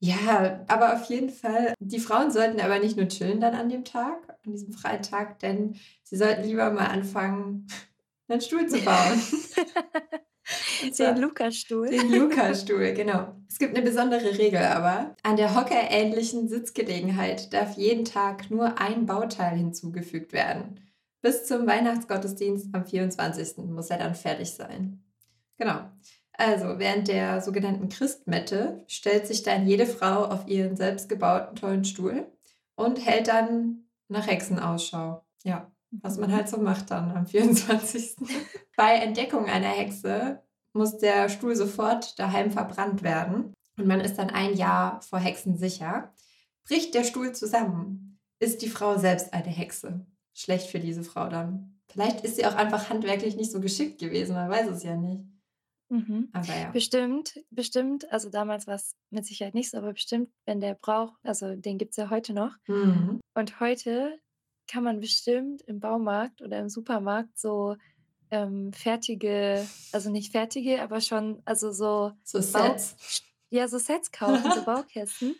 [0.00, 3.84] Ja, aber auf jeden Fall, die Frauen sollten aber nicht nur chillen dann an dem
[3.84, 7.68] Tag, an diesem freien Tag, denn sie sollten lieber mal anfangen,
[8.28, 9.22] einen Stuhl zu bauen.
[10.98, 11.90] Den Lukas-Stuhl.
[11.90, 13.36] Den Luca-Stuhl, genau.
[13.48, 15.14] Es gibt eine besondere Regel aber.
[15.22, 20.80] An der hockerähnlichen Sitzgelegenheit darf jeden Tag nur ein Bauteil hinzugefügt werden.
[21.22, 23.58] Bis zum Weihnachtsgottesdienst am 24.
[23.58, 25.04] muss er dann fertig sein.
[25.60, 25.78] Genau.
[26.32, 32.26] Also während der sogenannten Christmette stellt sich dann jede Frau auf ihren selbstgebauten tollen Stuhl
[32.76, 35.22] und hält dann nach Hexenausschau.
[35.44, 38.16] Ja, was man halt so macht dann am 24.
[38.76, 40.42] Bei Entdeckung einer Hexe
[40.72, 45.58] muss der Stuhl sofort daheim verbrannt werden und man ist dann ein Jahr vor Hexen
[45.58, 46.14] sicher.
[46.64, 50.06] Bricht der Stuhl zusammen, ist die Frau selbst eine Hexe.
[50.32, 51.82] Schlecht für diese Frau dann.
[51.90, 55.20] Vielleicht ist sie auch einfach handwerklich nicht so geschickt gewesen, man weiß es ja nicht.
[55.90, 56.28] Mhm.
[56.32, 56.70] Aber ja.
[56.70, 61.12] Bestimmt, bestimmt, also damals war es mit Sicherheit nicht so, aber bestimmt, wenn der Brauch,
[61.22, 62.52] also den gibt es ja heute noch.
[62.68, 63.20] Mhm.
[63.34, 64.18] Und heute
[64.68, 67.76] kann man bestimmt im Baumarkt oder im Supermarkt so
[68.30, 73.24] ähm, fertige, also nicht fertige, aber schon, also so, So Sets.
[73.50, 75.34] Ja, so Sets kaufen, so Baukästen,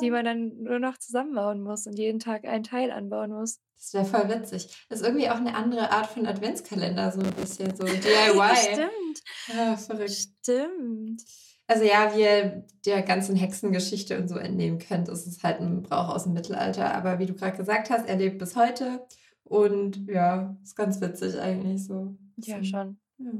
[0.00, 3.60] die man dann nur noch zusammenbauen muss und jeden Tag ein Teil anbauen muss.
[3.76, 4.86] Das wäre voll witzig.
[4.88, 8.56] Das ist irgendwie auch eine andere Art von Adventskalender, so ein bisschen so Ja, DIY.
[8.56, 10.10] stimmt, Ja, verrückt.
[10.10, 11.22] stimmt.
[11.66, 15.82] Also ja, wie ihr der ganzen Hexengeschichte und so entnehmen könnt, ist es halt ein
[15.82, 16.92] Brauch aus dem Mittelalter.
[16.94, 19.06] Aber wie du gerade gesagt hast, er lebt bis heute.
[19.44, 22.14] Und ja, ist ganz witzig eigentlich so.
[22.36, 22.98] Ja, schon.
[23.18, 23.32] Ja.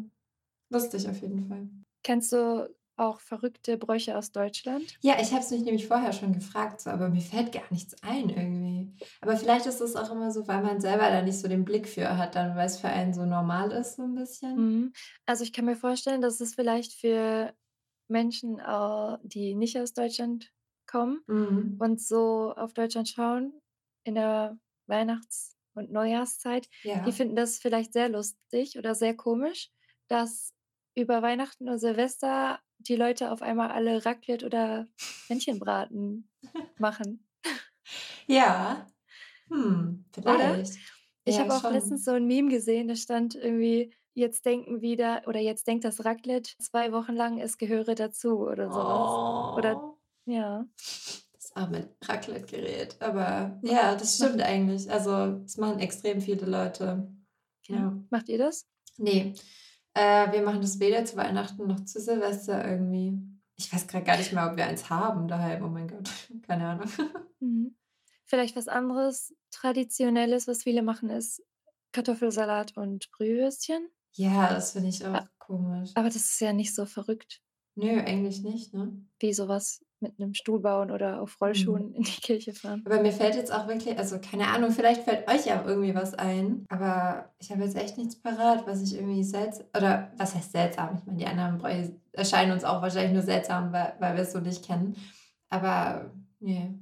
[0.71, 1.69] Lustig auf jeden Fall.
[2.03, 2.69] Kennst du
[3.03, 4.99] auch verrückte Bräuche aus Deutschland?
[5.01, 7.95] Ja, ich habe es mich nämlich vorher schon gefragt, so, aber mir fällt gar nichts
[8.03, 8.95] ein irgendwie.
[9.21, 11.89] Aber vielleicht ist es auch immer so, weil man selber da nicht so den Blick
[11.89, 14.57] für hat, dann weil es für einen so normal ist, so ein bisschen.
[14.57, 14.93] Mhm.
[15.27, 17.55] Also ich kann mir vorstellen, dass es vielleicht für
[18.09, 20.53] Menschen, äh, die nicht aus Deutschland
[20.87, 21.79] kommen Mhm.
[21.79, 23.61] und so auf Deutschland schauen
[24.05, 27.05] in der Weihnachts- und Neujahrszeit, Ja.
[27.07, 29.71] die finden das vielleicht sehr lustig oder sehr komisch,
[30.09, 30.53] dass
[30.95, 34.87] über Weihnachten und Silvester die Leute auf einmal alle Raclette oder
[35.29, 36.31] Hähnchenbraten
[36.79, 37.27] machen.
[38.27, 38.87] Ja.
[39.49, 40.75] Hm, vielleicht.
[41.25, 41.73] Ich Ja, habe auch schon.
[41.75, 46.05] letztens so ein Meme gesehen, da stand irgendwie, jetzt denken wieder, oder jetzt denkt das
[46.05, 49.57] Raclette zwei Wochen lang, es gehöre dazu oder sowas.
[49.59, 49.99] Oder Oh.
[50.27, 50.65] ja.
[50.77, 52.97] Das arme Raclette-Gerät.
[53.01, 54.91] Aber ja, das stimmt eigentlich.
[54.91, 57.13] Also, es machen extrem viele Leute.
[57.67, 57.77] ja.
[57.77, 57.99] Ja.
[58.11, 58.67] Macht ihr das?
[58.97, 59.35] Nee,
[59.95, 63.19] äh, wir machen das weder zu Weihnachten noch zu Silvester irgendwie.
[63.57, 65.65] Ich weiß gerade gar nicht mehr, ob wir eins haben daheim.
[65.65, 66.11] Oh mein Gott,
[66.47, 66.89] keine Ahnung.
[67.41, 67.75] Mhm.
[68.25, 71.43] Vielleicht was anderes, Traditionelles, was viele machen, ist
[71.91, 73.89] Kartoffelsalat und Brühwürstchen.
[74.13, 75.91] Ja, das finde ich auch komisch.
[75.97, 77.43] Aber das ist ja nicht so verrückt,
[77.75, 79.05] Nö, eigentlich nicht, ne?
[79.19, 81.41] wie sowas mit einem Stuhl bauen oder auf.
[81.41, 82.83] Rollschuhen in die Kirche fahren.
[82.85, 86.15] Aber mir fällt jetzt auch wirklich, also keine Ahnung, vielleicht fällt euch ja irgendwie was
[86.15, 90.53] ein, aber ich habe jetzt echt nichts parat, was ich irgendwie seltsam, oder was heißt
[90.53, 90.97] seltsam?
[90.99, 91.63] Ich meine, die anderen
[92.13, 94.97] erscheinen uns auch wahrscheinlich nur seltsam, weil, weil wir es so nicht kennen.
[95.49, 96.11] Aber
[96.41, 96.75] nee,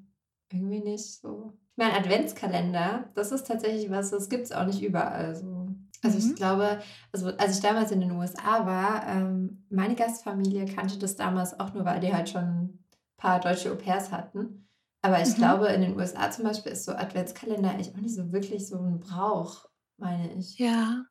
[0.52, 1.52] irgendwie nicht so.
[1.72, 5.68] Ich meine, Adventskalender, das ist tatsächlich was, das gibt es auch nicht überall so.
[6.02, 6.34] Also ich Mhm.
[6.34, 6.80] glaube,
[7.12, 11.74] also als ich damals in den USA war, ähm, meine Gastfamilie kannte das damals auch
[11.74, 12.78] nur, weil die halt schon
[13.20, 14.68] paar deutsche Au-pairs hatten.
[15.02, 15.34] Aber ich Mhm.
[15.36, 18.78] glaube, in den USA zum Beispiel ist so Adventskalender eigentlich auch nicht so wirklich so
[18.78, 20.58] ein Brauch, meine ich.
[20.58, 21.04] Ja.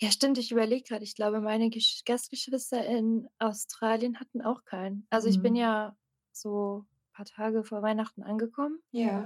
[0.00, 0.38] Ja, stimmt.
[0.38, 1.02] Ich überlege gerade.
[1.02, 5.06] Ich glaube, meine Gesch- Gastgeschwister in Australien hatten auch keinen.
[5.10, 5.58] Also ich bin Mhm.
[5.58, 5.96] ja
[6.32, 9.24] so ein paar Tage vor Weihnachten angekommen, Ja.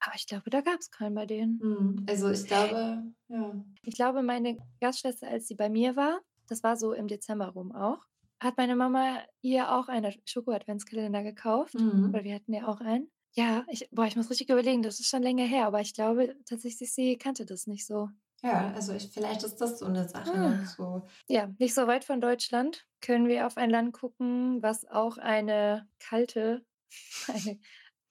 [0.00, 1.58] aber ich glaube, da gab es keinen bei denen.
[1.62, 2.06] Mhm.
[2.08, 3.64] Also ich glaube, ja.
[3.82, 7.70] Ich glaube, meine Gastschwester, als sie bei mir war, das war so im Dezember rum
[7.72, 8.04] auch,
[8.42, 12.12] hat meine Mama ihr auch einen Schoko-Adventskalender gekauft, Mhm.
[12.12, 13.10] weil wir hatten ja auch einen.
[13.34, 16.36] Ja, ich, boah, ich muss richtig überlegen, das ist schon länger her, aber ich glaube
[16.44, 18.10] tatsächlich, sie kannte das nicht so.
[18.42, 20.32] Ja, also ich, vielleicht ist das so eine Sache.
[20.32, 20.48] Ah.
[20.50, 20.66] Ne?
[20.76, 21.02] So.
[21.28, 25.88] Ja, nicht so weit von Deutschland können wir auf ein Land gucken, was auch eine
[26.00, 26.64] kalte,
[27.28, 27.58] eine,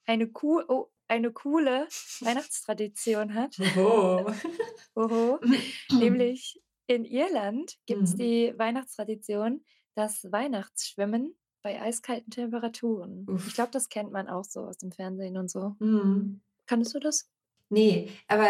[0.06, 1.86] eine, cool, oh, eine coole
[2.20, 3.56] Weihnachtstradition hat.
[3.76, 4.32] Oho.
[4.94, 5.38] Oho.
[5.92, 8.18] Nämlich in Irland gibt es Mhm.
[8.18, 13.26] die Weihnachtstradition, das Weihnachtsschwimmen bei eiskalten Temperaturen.
[13.28, 13.54] Ich Uff.
[13.54, 15.76] glaube, das kennt man auch so aus dem Fernsehen und so.
[15.78, 16.40] Mhm.
[16.66, 17.30] Kanntest du das?
[17.68, 18.46] Nee, aber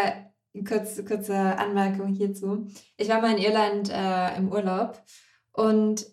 [0.67, 2.67] kurz, kurze Anmerkung hierzu.
[2.97, 5.01] Ich war mal in Irland äh, im Urlaub
[5.51, 6.05] und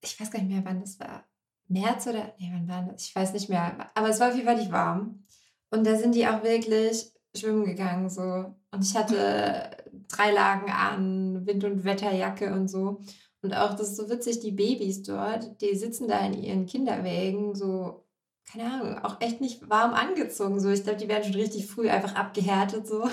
[0.00, 1.24] ich weiß gar nicht mehr, wann das war.
[1.68, 2.34] März oder?
[2.38, 3.04] Nee, wann war das?
[3.06, 3.90] Ich weiß nicht mehr.
[3.94, 5.24] Aber es war auf jeden Fall nicht warm.
[5.70, 8.54] Und da sind die auch wirklich schwimmen gegangen so.
[8.70, 9.70] Und ich hatte
[10.08, 13.00] drei Lagen an, Wind- und Wetterjacke und so.
[13.42, 17.54] Und auch, das ist so witzig, die Babys dort, die sitzen da in ihren Kinderwägen,
[17.54, 18.04] so,
[18.50, 20.60] keine Ahnung, auch echt nicht warm angezogen.
[20.60, 23.08] So, ich glaube, die werden schon richtig früh einfach abgehärtet, so.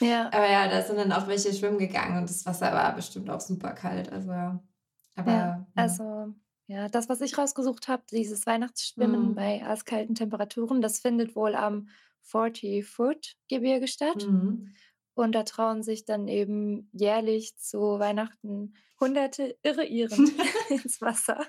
[0.00, 0.32] Ja.
[0.32, 3.40] Aber ja, da sind dann auch welche schwimmen gegangen und das Wasser war bestimmt auch
[3.40, 4.10] super kalt.
[4.12, 4.62] Also ja.
[5.16, 5.76] Aber Ja, ja.
[5.76, 6.34] also,
[6.66, 9.34] ja, das, was ich rausgesucht habe, dieses Weihnachtsschwimmen Mhm.
[9.34, 11.88] bei eiskalten Temperaturen, das findet wohl am
[12.22, 14.26] 40-Foot-Gebirge statt.
[14.28, 14.74] Mhm.
[15.14, 20.30] Und da trauen sich dann eben jährlich zu Weihnachten hunderte irre Iren
[20.68, 21.46] ins Wasser.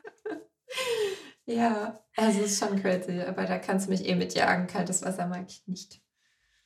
[1.46, 4.68] Ja, also es ist schon crazy, aber da kannst du mich eh mitjagen.
[4.68, 6.02] Kaltes Wasser mag ich nicht.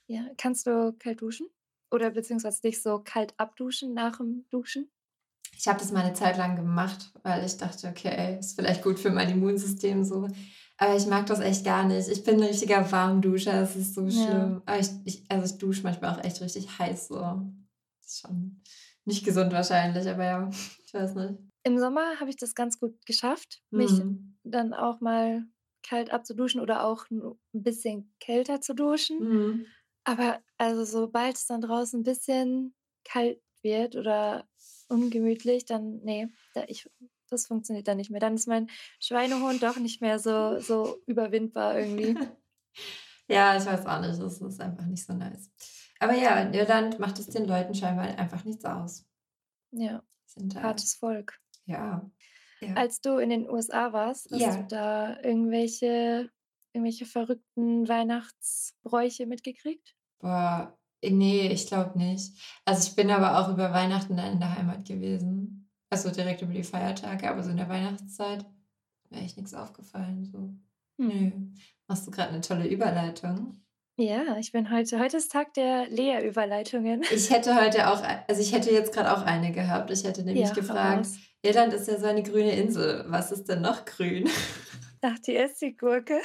[0.08, 1.48] Ja, kannst du kalt duschen?
[1.92, 4.90] Oder beziehungsweise dich so kalt abduschen nach dem Duschen?
[5.58, 9.00] Ich habe das mal eine Zeit lang gemacht, weil ich dachte, okay, ist vielleicht gut
[9.00, 10.28] für mein Immunsystem so.
[10.78, 12.08] Aber ich mag das echt gar nicht.
[12.10, 14.12] Ich bin ein richtiger Warmduscher, das ist so Ja.
[14.12, 14.62] schlimm.
[14.66, 17.16] Aber ich, ich, also ich dusche manchmal auch echt richtig heiß so.
[17.20, 18.62] Das ist schon
[19.06, 20.50] nicht gesund wahrscheinlich, aber ja,
[20.86, 21.40] ich weiß nicht.
[21.64, 24.38] Im Sommer habe ich das ganz gut geschafft, mich Mhm.
[24.44, 25.44] dann auch mal
[25.84, 29.26] kalt abzuduschen oder auch ein bisschen kälter zu duschen.
[29.26, 29.78] Mhm.
[30.06, 34.48] Aber also sobald es dann draußen ein bisschen kalt wird oder
[34.90, 36.90] ungemütlich, dann nee, da ich
[37.30, 38.20] das funktioniert dann nicht mehr.
[38.20, 38.68] Dann ist mein
[39.00, 42.18] Schweinehund doch nicht mehr so so überwindbar irgendwie.
[43.30, 45.52] Ja, ich weiß auch nicht, das ist einfach nicht so nice.
[46.00, 49.06] Aber ja, in Irland macht es den Leuten scheinbar einfach nichts aus.
[49.72, 51.38] Ja, Sind da, hartes Volk.
[51.66, 52.10] ja.
[52.62, 52.74] ja.
[52.76, 54.56] Als du in den USA warst, hast Ja.
[54.56, 56.30] du da irgendwelche
[56.72, 59.96] irgendwelche verrückten Weihnachtsbräuche mitgekriegt?
[60.20, 62.32] Boah, nee, ich glaube nicht.
[62.64, 65.67] Also ich bin aber auch über Weihnachten dann in der Heimat gewesen.
[65.90, 68.46] Also direkt über die Feiertage, aber so in der Weihnachtszeit
[69.10, 70.26] wäre echt nichts aufgefallen.
[70.26, 70.38] So.
[71.00, 71.08] Hm.
[71.08, 71.32] Nö.
[71.88, 73.62] Machst du gerade eine tolle Überleitung?
[74.00, 77.02] Ja, ich bin heute heute ist Tag der Lehrüberleitungen.
[77.12, 79.90] Ich hätte heute auch, also ich hätte jetzt gerade auch eine gehabt.
[79.90, 81.18] Ich hätte nämlich Ja, gefragt, raus.
[81.42, 83.06] Irland ist ja so eine grüne Insel.
[83.08, 84.30] Was ist denn noch grün?
[85.02, 86.20] Ach, die Essiggurke.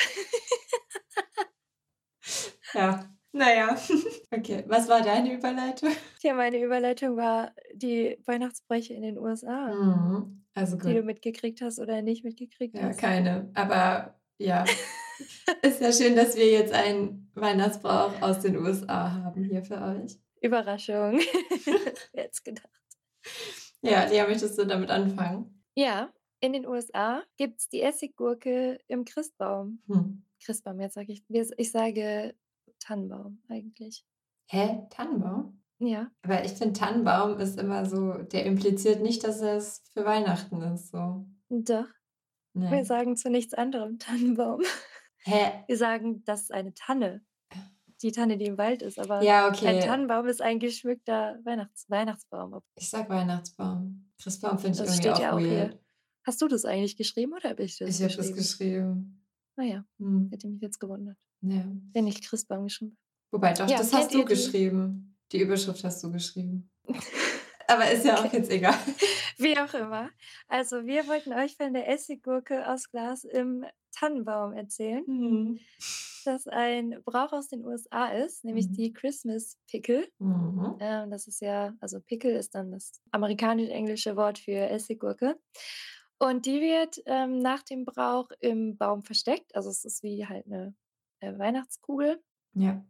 [2.74, 3.76] Ja, naja.
[4.34, 5.90] Okay, was war deine Überleitung?
[6.22, 10.44] Ja, meine Überleitung war die Weihnachtsbräuche in den USA, Mhm.
[10.54, 11.04] Also die du gut.
[11.06, 12.98] mitgekriegt hast oder nicht mitgekriegt Ja, hast.
[12.98, 13.50] keine.
[13.54, 14.64] Aber ja,
[15.62, 20.18] ist ja schön, dass wir jetzt einen Weihnachtsbrauch aus den USA haben hier für euch.
[20.40, 21.18] Überraschung.
[22.12, 22.68] Wer hätte gedacht?
[23.82, 25.62] Ja, Lea, möchtest du damit anfangen?
[25.74, 29.82] Ja, in den USA gibt es die Essiggurke im Christbaum.
[29.86, 30.24] Hm.
[30.44, 32.34] Christbaum, jetzt sage ich, ich sage
[32.82, 34.04] Tannenbaum eigentlich.
[34.48, 34.86] Hä?
[34.90, 35.62] Tannenbaum?
[35.78, 40.60] Ja, Aber ich finde, Tannenbaum ist immer so, der impliziert nicht, dass es für Weihnachten
[40.62, 40.90] ist.
[40.92, 41.26] So.
[41.48, 41.86] doch.
[42.54, 42.84] Wir Nee.
[42.84, 44.60] sagen zu nichts anderem Tannenbaum.
[45.24, 45.64] Hä?
[45.68, 47.24] Wir sagen, das ist eine Tanne.
[48.02, 48.98] Die Tanne, die im Wald ist.
[48.98, 49.80] Aber Ja, ein okay.
[49.80, 52.60] Tannenbaum ist ein geschmückter Weihnachts Weihnachtsbaum.
[52.74, 54.12] Ich sag Weihnachtsbaum.
[54.20, 55.80] Christbaum finde ich Das irgendwie steht auch ja auch hier.
[56.24, 59.24] Hast du das eigentlich geschrieben oder habe ich das Ich habe das geschrieben?
[59.56, 60.28] Naja, Hm.
[60.30, 61.16] hätte mich jetzt gewundert.
[61.42, 61.64] Ja.
[61.92, 62.96] Wenn ich Christbaum geschrieben
[63.32, 64.24] Wobei, doch, Ja, das hast du die?
[64.26, 65.16] geschrieben.
[65.32, 66.70] Die Überschrift hast du geschrieben.
[67.68, 68.38] Aber ist ja auch Okay.
[68.38, 68.74] jetzt egal.
[69.38, 70.10] Wie auch immer.
[70.48, 75.60] Also, wir wollten euch von der Essiggurke aus Glas im Tannenbaum erzählen, Mhm.
[76.24, 78.72] das ein Brauch aus den USA ist, nämlich Mhm.
[78.74, 80.06] die Christmas Pickle.
[80.18, 80.76] Mhm.
[80.80, 85.38] Ähm, das ist ja, also Pickle ist dann das amerikanisch-englische Wort für Essiggurke.
[86.18, 89.54] Und die wird ähm, nach dem Brauch im Baum versteckt.
[89.56, 90.74] Also es ist wie halt eine
[91.22, 92.22] äh, Weihnachtskugel.
[92.54, 92.84] Ja.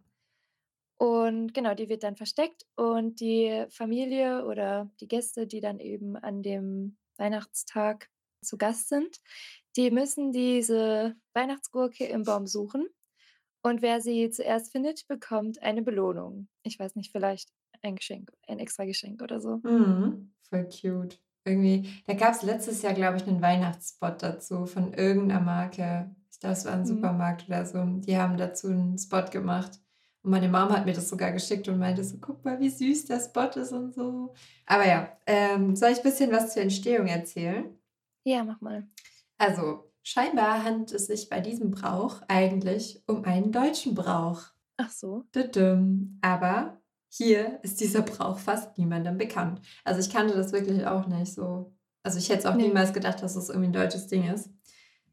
[0.99, 6.17] Und genau, die wird dann versteckt und die Familie oder die Gäste, die dann eben
[6.17, 8.09] an dem Weihnachtstag
[8.41, 9.19] zu Gast sind,
[9.77, 12.87] die müssen diese Weihnachtsgurke im Baum suchen.
[13.63, 16.49] Und wer sie zuerst findet, bekommt eine Belohnung.
[16.63, 17.51] Ich weiß nicht, vielleicht
[17.83, 19.57] ein Geschenk, ein extra Geschenk oder so.
[19.59, 20.33] Mhm.
[20.43, 21.19] Voll cute.
[21.45, 26.15] Irgendwie, da gab es letztes Jahr, glaube ich, einen Weihnachtsspot dazu von irgendeiner Marke.
[26.51, 26.87] Es war ein Mhm.
[26.87, 27.83] Supermarkt oder so.
[27.85, 29.79] Die haben dazu einen Spot gemacht.
[30.23, 33.07] Und meine Mama hat mir das sogar geschickt und meinte so, guck mal, wie süß
[33.07, 34.35] der Spot ist und so.
[34.67, 37.65] Aber ja, ähm, soll ich ein bisschen was zur Entstehung erzählen?
[38.25, 38.87] Ja, mach mal.
[39.39, 44.43] Also, scheinbar handelt es sich bei diesem Brauch eigentlich um einen deutschen Brauch.
[44.77, 45.25] Ach so.
[46.21, 49.61] Aber hier ist dieser Brauch fast niemandem bekannt.
[49.85, 51.73] Also ich kannte das wirklich auch nicht so.
[52.05, 52.69] Also ich hätte es auch Nee.
[52.69, 54.51] niemals gedacht, dass es irgendwie ein deutsches Ding ist.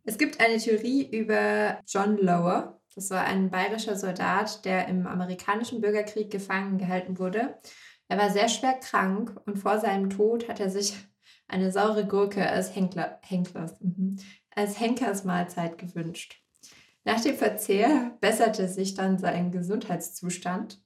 [0.03, 2.81] Es gibt eine Theorie über John Lower.
[2.95, 7.55] Das war ein bayerischer Soldat, der im amerikanischen Bürgerkrieg gefangen gehalten wurde.
[8.07, 10.97] Er war sehr schwer krank und vor seinem Tod hat er sich
[11.47, 14.17] eine saure Gurke als Henkler, Henklers, mhm,
[14.55, 16.41] als Henkersmahlzeit gewünscht.
[17.05, 20.81] Nach dem Verzehr besserte sich dann sein Gesundheitszustand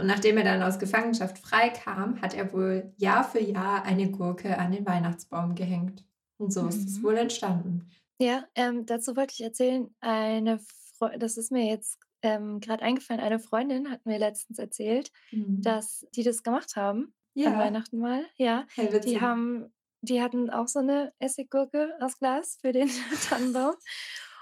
[0.00, 4.56] Und nachdem er dann aus Gefangenschaft freikam, hat er wohl Jahr für Jahr eine Gurke
[4.58, 6.04] an den Weihnachtsbaum gehängt.
[6.36, 7.02] Und so ist es Mhm.
[7.02, 7.90] wohl entstanden.
[8.20, 10.58] Ja, ähm, dazu wollte ich erzählen, eine
[10.98, 13.20] Freu das ist mir jetzt, ähm, grad eingefallen.
[13.22, 15.62] Eine Freundin hat mir letztens erzählt, Mhm.
[15.62, 17.58] dass die das gemacht haben an Ja.
[17.58, 18.66] Weihnachten mal, ja.
[18.76, 22.88] Hey, Die haben die hatten auch so 'ne Essiggurke aus Glas für den
[23.20, 23.74] Tannenbaum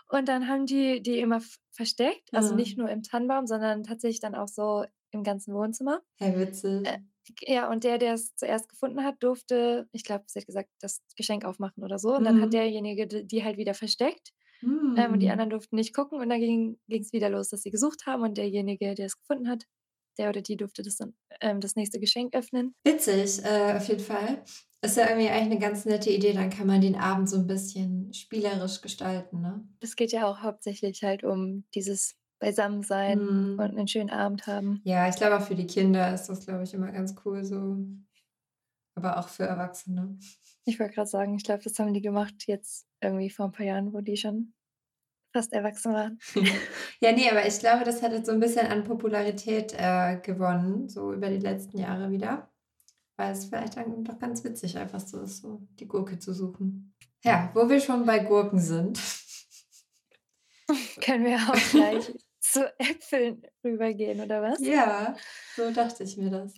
[0.08, 2.78] und dann haben die die immer versteckt, also nicht Mhm.
[2.78, 6.00] nur im Tannenbaum, sondern tatsächlich dann auch so im ganzen Wohnzimmer.
[6.18, 6.84] Hey, witzig.
[6.84, 6.98] Äh,
[7.42, 11.44] ja, und der, der's zuerst gefunden hat, durfte, ich glaube, sie hat gesagt, das Geschenk
[11.44, 12.14] aufmachen oder so.
[12.16, 12.54] Und dann hat Mhm.
[12.54, 14.32] derjenige die halt wieder versteckt,
[14.96, 15.30] ähm, und die Mhm.
[15.30, 18.38] anderen durften nicht gucken und dann ging ging's wieder los, dass sie gesucht haben und
[18.38, 19.64] derjenige, der es gefunden hat,
[20.18, 22.74] der oder die durfte das dann ähm, das nächste Geschenk öffnen.
[22.84, 24.44] Witzig, äh, auf jeden Fall.
[24.80, 27.46] Ist ja irgendwie eigentlich 'ne ganz nette Idee, dann kann man den Abend so 'n
[27.46, 29.66] bisschen spielerisch gestalten, ne?
[29.82, 33.75] Es geht ja auch hauptsächlich halt um dieses Beisammensein und Mhm.
[33.75, 34.87] 'nen schönen Abend haben.
[34.88, 37.77] Ja, ich glaube auch für die Kinder ist das, glaube ich, immer ganz cool so.
[38.94, 40.18] Aber auch für Erwachsene.
[40.68, 43.64] Ich wollte grad sagen, ich glaube, das haben die gemacht jetzt irgendwie vor 'n paar
[43.64, 44.53] Jahren, wo die schon
[45.33, 46.20] fast erwachsen waren.
[47.01, 50.88] Ja, ne, aber ich glaube, das hat jetzt so 'n bisschen an Popularität, äh, gewonnen,
[50.88, 52.51] so über die letzten Jahre wieder,
[53.16, 56.94] weil es vielleicht dann doch ganz witzig einfach so ist, so die Gurke zu suchen.
[57.25, 59.01] Ja, wo wir schon bei Gurken sind.
[61.01, 62.12] Können wir auch gleich
[62.57, 64.61] zu Äpfeln rübergehen, oder was?
[64.61, 65.16] Ja,
[65.55, 66.55] so dachte ich mir das.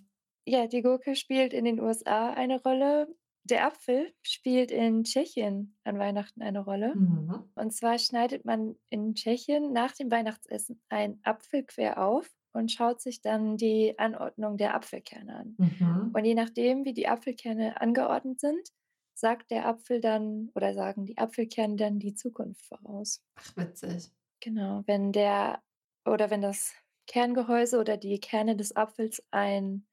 [0.47, 3.09] Ja, die Gurke spielt in den USA eine Rolle.
[3.45, 6.95] Der Apfel spielt in Tschechien an Weihnachten eine Rolle.
[6.95, 7.51] Mhm.
[7.55, 13.01] Und zwar schneidet man in Tschechien nach dem Weihnachtsessen einen Apfel quer auf und schaut
[13.01, 15.57] sich dann die Anordnung der Apfelkerne an.
[15.59, 16.13] Mhm.
[16.15, 18.69] Und je nachdem, wie die Apfelkerne angeordnet sind,
[19.15, 23.23] sagt der Apfel dann oder sagen die Apfelkerne dann die Zukunft voraus.
[23.37, 24.11] Ach, witzig.
[24.41, 25.63] Genau, wenn der
[26.12, 26.75] oder wenn das
[27.07, 29.87] Kerngehäuse oder die Kerne des Apfels ein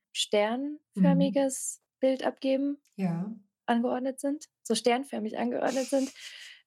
[0.96, 1.46] Mhm.
[1.48, 3.36] sternförmiges Bild abgeben Ja.
[3.68, 6.14] angeordnet sind so sternförmig angeordnet sind,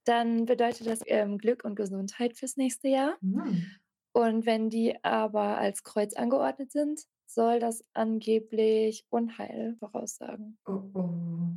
[0.05, 3.19] dann bedeutet das, ähm, Glück und Gesundheit fürs nächste Jahr.
[3.23, 3.79] Mhm.
[4.15, 10.59] Und wenn die aber als Kreuz angeordnet sind, soll das angeblich Unheil voraussagen.
[10.67, 11.49] Oh, oh.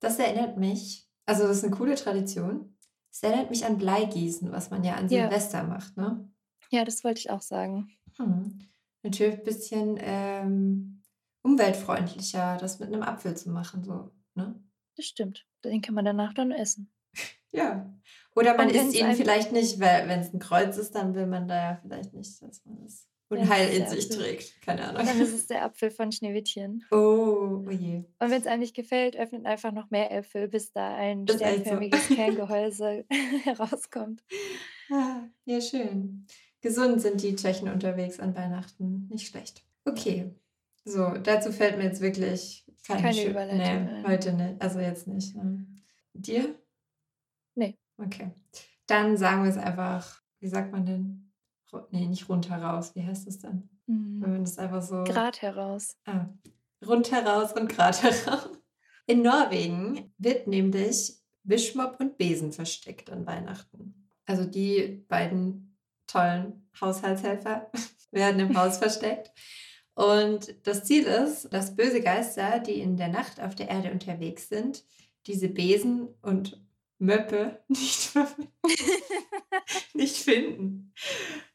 [0.00, 2.76] Das erinnert mich also, das ist 'ne coole Tradition.
[3.12, 5.30] Es erinnert mich an Bleigießen, was man ja an Ja.
[5.30, 6.29] Silvester macht, ne?
[6.72, 7.90] Ja, das wollte ich auch sagen.
[8.18, 8.68] Mhm.
[9.02, 11.02] Natürlich bisschen, ähm,
[11.42, 14.62] umweltfreundlicher, das mit 'nem Apfel zu machen so, ne?
[14.96, 15.46] Das stimmt.
[15.64, 16.90] Den kann man danach dann essen.
[17.52, 17.92] Ja.
[18.36, 21.26] Oder man Und isst ihn ein vielleicht nicht, weil wenn's 'n Kreuz ist, dann will
[21.26, 24.16] man da ja vielleicht nicht, dass man das Dann Unheil es in sich Apfel.
[24.18, 24.62] trägt.
[24.62, 25.02] Keine Ahnung.
[25.06, 26.84] Dann ist es der Apfel von Schneewittchen.
[26.92, 28.04] Oh, oh je.
[28.22, 31.66] Und wenn's einem nicht gefällt, öffnet einfach noch mehr Äpfel, bis da ein Ist echt
[31.66, 31.76] so.
[31.76, 33.06] sternförmiges Kerngehäuse
[33.44, 34.22] herauskommt.
[34.90, 36.26] Ah, ja schön.
[36.60, 39.64] Gesund sind die Tschechen unterwegs an Weihnachten, nicht schlecht.
[39.84, 40.34] Okay,
[40.84, 44.06] so, dazu fällt mir jetzt wirklich keine Keine schö Überleitung ne, ein.
[44.06, 45.66] heute nicht, also jetzt nicht, ne?
[46.14, 46.54] Dir?
[47.54, 47.74] Ne.
[47.98, 48.30] Okay.
[48.86, 51.32] Dann sagen wir's einfach wie sagt man denn?
[51.72, 52.94] Ru ne, nicht rundheraus.
[52.94, 53.68] Wie heißt das denn?
[53.86, 54.20] Wenn Hm.
[54.20, 55.96] man das einfach so Grad heraus.
[56.06, 56.26] Ah,
[56.86, 58.48] rundheraus und grad heraus.
[59.06, 64.08] In Norwegen wird nämlich Wischmopp und Besen versteckt an Weihnachten.
[64.26, 65.69] Also, die beiden
[66.10, 67.70] tollen Haushaltshelfer
[68.10, 69.32] werden im Haus versteckt.
[69.94, 74.48] Und das Ziel ist, dass böse Geister, die in der Nacht auf der Erde unterwegs
[74.48, 74.84] sind,
[75.26, 76.64] diese Besen und
[76.98, 78.12] Möppe nicht
[79.94, 80.92] nicht finden.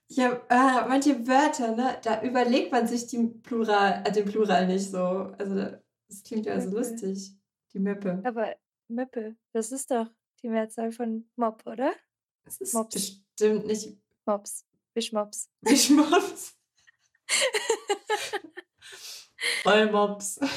[0.08, 4.68] Ich habe ah, manche Wörter, ne, da überlegt man sich die Plural äh, den Plural
[4.68, 4.98] nicht so.
[4.98, 7.36] Also, das klingt ja so lustig,
[7.74, 8.22] die Möppe.
[8.24, 8.56] Aber
[8.88, 10.08] Möppe, das ist doch
[10.42, 11.94] die Mehrzahl von Mopp, oder?
[12.44, 12.94] Das ist Mops.
[12.94, 14.66] bestimmt nicht Mops.
[14.94, 15.50] Wischmops.
[15.62, 16.56] Wischmops.
[19.66, 20.40] Rollmops.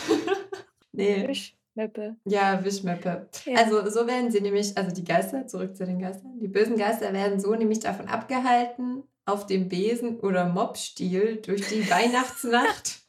[0.93, 1.29] Ne.
[1.29, 2.17] Wischmöppe.
[2.25, 3.29] Ja, Wischmöppe.
[3.45, 3.57] Ja.
[3.59, 6.39] Also, so werden sie nämlich also, die Geister zurück zu den Geistern.
[6.41, 11.89] Die bösen Geister werden so nämlich davon abgehalten, auf dem Besen oder Moppstiel durch die
[11.91, 13.01] Weihnachtsnacht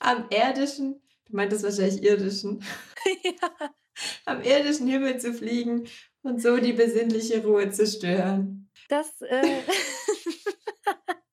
[0.00, 2.62] am irdischen du meintest wahrscheinlich irdischen
[3.22, 3.70] Ja.
[4.24, 5.86] am irdischen Himmel zu fliegen
[6.22, 8.63] und so die besinnliche Ruhe zu stören.
[8.90, 9.64] Das, äh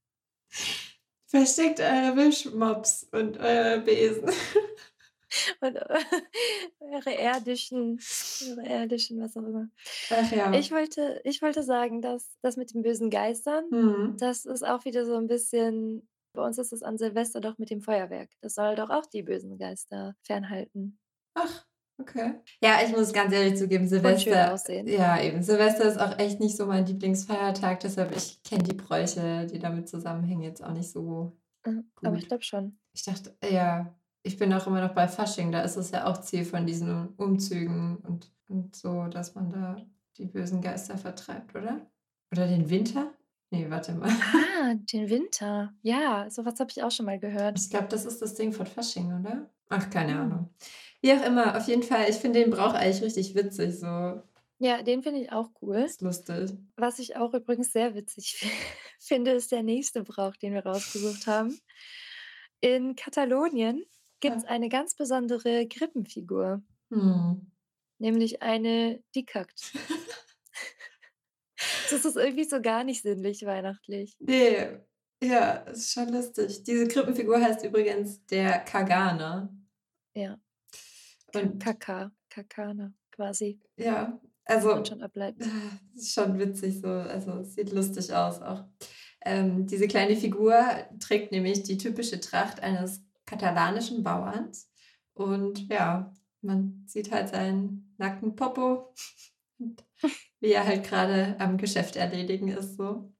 [1.27, 4.29] Versteckt eure Wischmops und eure Besen.
[5.61, 5.77] Und
[6.79, 8.05] eure irdischen
[8.41, 9.69] eure irdischen was auch immer.
[10.09, 10.51] Ach ja.
[10.51, 14.17] Ich wollte ich wollte sagen, dass das mit den bösen Geistern, Mhm.
[14.17, 17.69] das ist auch wieder so 'n bisschen bei uns ist es an Silvester doch mit
[17.69, 18.31] dem Feuerwerk.
[18.41, 20.97] Das soll doch auch die bösen Geister fernhalten.
[21.35, 21.65] Ach,
[22.01, 22.33] okay.
[22.61, 24.87] Ja, ich muss ganz ehrlich zugeben, Silvester aussehen.
[24.87, 29.45] ja eben, Silvester ist auch echt nicht so mein Lieblingsfeiertag, deshalb ich kenne die Bräuche,
[29.47, 31.71] die damit zusammenhängen, jetzt auch nicht so Äh,
[32.03, 32.77] aber ich glaube schon.
[32.93, 33.93] Ich dachte, ja,
[34.23, 37.09] ich bin auch immer noch bei Fasching, da ist es ja auch Ziel von diesen
[37.17, 39.77] Umzügen und, und so, dass man da
[40.17, 41.81] die bösen Geister vertreibt, oder?
[42.31, 43.11] Oder den Winter?
[43.53, 44.09] Nee, warte mal.
[44.09, 45.73] Ah, den Winter.
[45.81, 47.59] Ja, sowas habe ich auch schon mal gehört.
[47.59, 49.49] Ich glaube, das ist das Ding von Fasching, oder?
[49.69, 50.19] Ach, keine Hm.
[50.21, 50.49] Ahnung.
[51.01, 54.21] Wie auch immer, auf jeden Fall, ich finde den Brauch eigentlich richtig witzig, so.
[54.59, 55.77] Ja, den finde ich auch cool.
[55.77, 56.51] Ist lustig.
[56.77, 58.51] Was ich auch übrigens sehr witzig fi-
[58.99, 61.59] finde, ist der nächste Brauch, den wir rausgesucht haben.
[62.59, 63.83] In Katalonien
[64.19, 64.49] gibt es Ja.
[64.49, 67.51] eine ganz besondere Krippenfigur, Hm.
[67.97, 69.73] nämlich eine, die kackt.
[71.91, 74.15] Das ist irgendwie so gar nicht sinnlich weihnachtlich.
[74.19, 74.79] Nee,
[75.21, 76.63] ja, ist schon lustig.
[76.63, 79.49] Diese Krippenfigur heißt übrigens der Kagane.
[80.15, 80.39] Ja,
[81.35, 85.43] Und Kaka, Kakana quasi, ja, also schon ableiten.
[85.43, 86.87] äh, ist schon witzig so.
[86.87, 88.65] Also sieht lustig aus auch.
[89.23, 90.55] Ähm, diese kleine Figur
[90.99, 94.69] trägt nämlich die typische Tracht eines katalanischen Bauerns.
[95.13, 98.93] Und ja, man sieht halt seinen nackten Popo
[99.59, 99.83] und
[100.39, 102.77] wie er halt gerade am Geschäft erledigen ist.
[102.77, 103.13] So.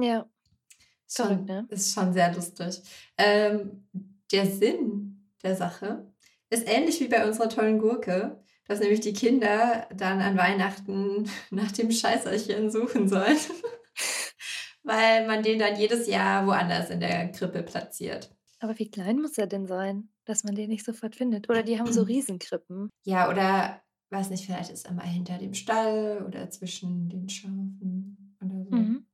[0.00, 0.26] Ja,
[1.06, 1.66] Ist verrückt, schon, ne?
[1.68, 2.80] ist schon sehr lustig.
[3.18, 3.86] Ähm,
[4.32, 6.11] der Sinn der Sache
[6.52, 11.72] ist ähnlich wie bei unserer tollen Gurke, dass nämlich die Kinder dann an Weihnachten nach
[11.72, 13.38] dem Scheißerchen suchen sollen,
[14.82, 18.30] weil man den dann jedes Jahr woanders in der Krippe platziert.
[18.60, 21.50] Aber wie klein muss er denn sein, dass man den nicht sofort findet?
[21.50, 22.90] Oder die haben so Riesenkrippen.
[23.04, 28.36] Ja, oder weiß nicht, vielleicht ist er mal hinter dem Stall oder zwischen den Schafen
[28.44, 28.76] oder so.
[28.76, 29.06] Mhm.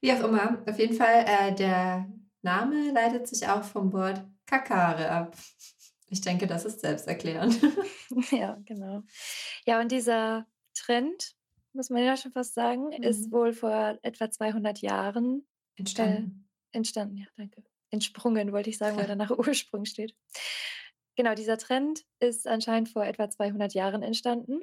[0.00, 2.08] Wie auch immer, auf jeden Fall, äh, der
[2.42, 5.36] Name leitet sich auch vom Wort Kakare ab.
[6.10, 7.58] Ich denke, das ist selbsterklärend.
[8.32, 9.02] Ja, genau.
[9.66, 11.36] Ja, und dieser Trend,
[11.72, 13.32] muss man ja schon fast sagen, ist Mhm.
[13.32, 15.46] wohl vor etwa 200 Jahren
[15.76, 16.48] äh, Entstanden.
[16.72, 17.16] entstanden.
[17.18, 17.62] Ja, danke.
[17.90, 20.16] Entsprungen, wollte ich sagen, weil da nach Ursprung steht.
[21.16, 24.60] Genau, dieser Trend ist anscheinend vor etwa 200 Jahren entstanden.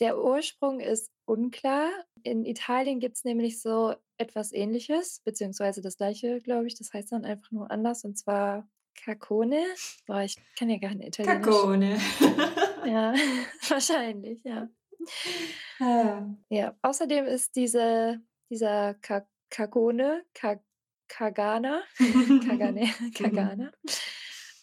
[0.00, 1.90] Der Ursprung ist unklar.
[2.22, 6.76] In Italien gibt es nämlich so etwas Ähnliches, beziehungsweise das gleiche, glaube ich.
[6.76, 9.64] Das heißt dann einfach nur anders, und zwar Cacone.
[10.06, 11.44] Boah, ich kann ja gar nicht Italienisch.
[11.46, 12.00] Kakone.
[12.86, 13.14] Ja,
[13.68, 14.68] wahrscheinlich, ja.
[15.78, 18.20] Ah, Ja, außerdem ist diese,
[18.50, 20.60] dieser Ka Kagone, Ka
[21.08, 21.82] Kagana,
[22.46, 23.72] Kagane, Kagana,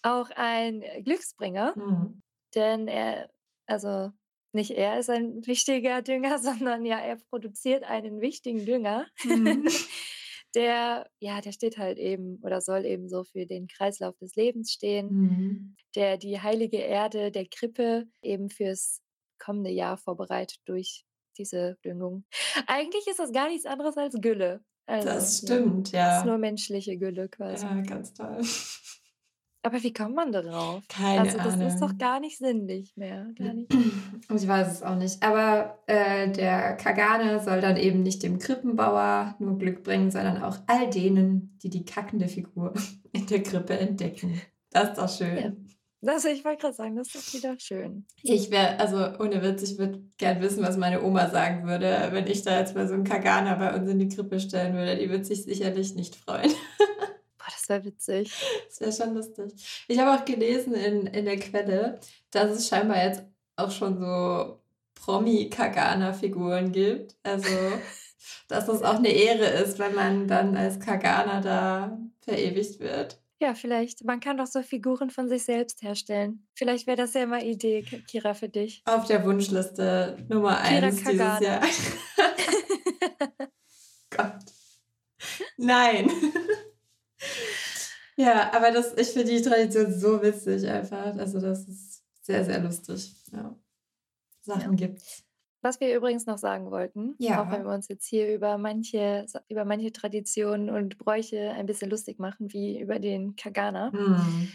[0.04, 2.22] auch ein Glücksbringer, Hm.
[2.56, 3.30] denn er,
[3.66, 4.12] also
[4.54, 9.68] nicht er ist ein wichtiger Dünger, sondern ja, er produziert einen wichtigen Dünger, Mhm.
[10.56, 14.72] Der, ja, der steht halt eben oder soll eben so für den Kreislauf des Lebens
[14.72, 15.76] stehen, Mhm.
[15.96, 19.02] der die heilige Erde der Krippe eben fürs
[19.40, 21.06] kommende Jahr vorbereitet durch
[21.38, 22.26] diese Düngung.
[22.68, 24.62] Eigentlich ist das gar nichts anderes als Gülle.
[24.88, 26.24] Also, Das ja, stimmt, ist ja.
[26.26, 27.66] nur menschliche Gülle quasi.
[27.66, 28.40] Ja, ganz toll.
[29.64, 30.84] Aber wie kommt man darauf?
[30.88, 31.98] Keine Also das ist doch Ahnung.
[31.98, 33.28] gar nicht sinnlich mehr.
[33.38, 33.72] Gar nicht.
[34.34, 35.24] Ich weiß es auch nicht.
[35.24, 40.58] Aber äh, der Kagane soll dann eben nicht dem Krippenbauer nur Glück bringen, sondern auch
[40.68, 42.74] all denen, die die kackende Figur
[43.14, 44.42] in der Krippe entdecken.
[44.72, 45.38] Das ist doch schön.
[45.38, 45.52] Ja.
[46.02, 48.06] Das, ich wollte gerade sagen, das ist doch wieder schön.
[48.22, 52.28] Ich wäre, also ohne Witz, ich würde gern wissen, was meine Oma sagen würde, wenn
[52.28, 54.96] ich da jetzt mal so einen Kagana bei uns in die Krippe stellen würde.
[54.98, 56.52] Die würde sich sicherlich nicht freuen.
[57.68, 58.32] Das wäre witzig.
[58.70, 59.86] Das wäre schon lustig.
[59.88, 62.00] Ich habe auch gelesen in, in der Quelle,
[62.32, 63.24] dass es scheinbar jetzt
[63.58, 64.62] auch schon so
[64.96, 67.16] Promi-Kagana-Figuren gibt.
[67.24, 67.50] Also,
[68.48, 73.20] dass es auch eine Ehre ist, wenn man dann als Kagana da verewigt wird.
[73.40, 74.04] Ja, vielleicht.
[74.04, 76.48] Man kann doch so Figuren von sich selbst herstellen.
[76.56, 78.82] Vielleicht wäre das ja mal Idee, Ki- Kira, für dich.
[78.86, 81.42] Auf der Wunschliste Nummer Kira eins dieses Kagana.
[81.42, 81.62] Jahr.
[84.10, 84.40] Gott.
[85.58, 86.10] Nein.
[88.18, 91.16] Ja, aber das, ich finde die Tradition so witzig einfach.
[91.18, 93.16] Also das ist sehr, sehr lustig.
[93.32, 93.56] Ja.
[94.42, 95.24] Sachen gibt's.
[95.62, 97.44] Was wir übrigens noch sagen wollten, Ja.
[97.44, 101.90] auch wenn wir uns jetzt hier über manche, über manche Traditionen und Bräuche ein bisschen
[101.90, 103.92] lustig machen, wie über den Kagana.
[103.92, 104.52] Hm.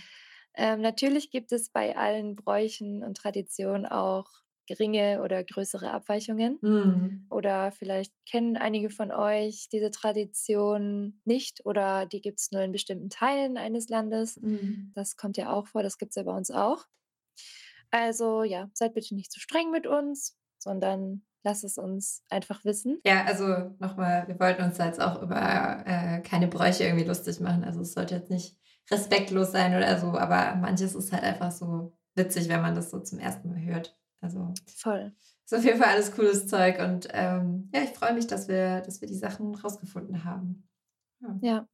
[0.54, 4.28] Ähm, natürlich gibt es bei allen Bräuchen und Traditionen auch
[4.72, 6.58] geringe oder größere Abweichungen.
[6.62, 7.26] Hm.
[7.30, 12.72] Oder vielleicht kennen einige von euch diese Tradition nicht oder die gibt es nur in
[12.72, 14.36] bestimmten Teilen eines Landes.
[14.36, 14.92] Hm.
[14.94, 16.86] Das kommt ja auch vor, das gibt es ja bei uns auch.
[17.90, 23.00] Also ja, seid bitte nicht zu streng mit uns, sondern lasst es uns einfach wissen.
[23.04, 27.40] Ja, also nochmal, wir wollten uns da jetzt auch über äh, keine Bräuche irgendwie lustig
[27.40, 27.64] machen.
[27.64, 28.56] Also es sollte jetzt nicht
[28.90, 33.00] respektlos sein oder so, aber manches ist halt einfach so witzig, wenn man das so
[33.00, 33.96] zum ersten Mal hört.
[34.22, 35.12] Also Voll.
[35.44, 38.80] ist auf jeden Fall alles cooles Zeug und ähm, ja, ich freue mich, dass wir,
[38.80, 40.66] dass wir die Sachen rausgefunden haben.
[41.42, 41.68] Ja.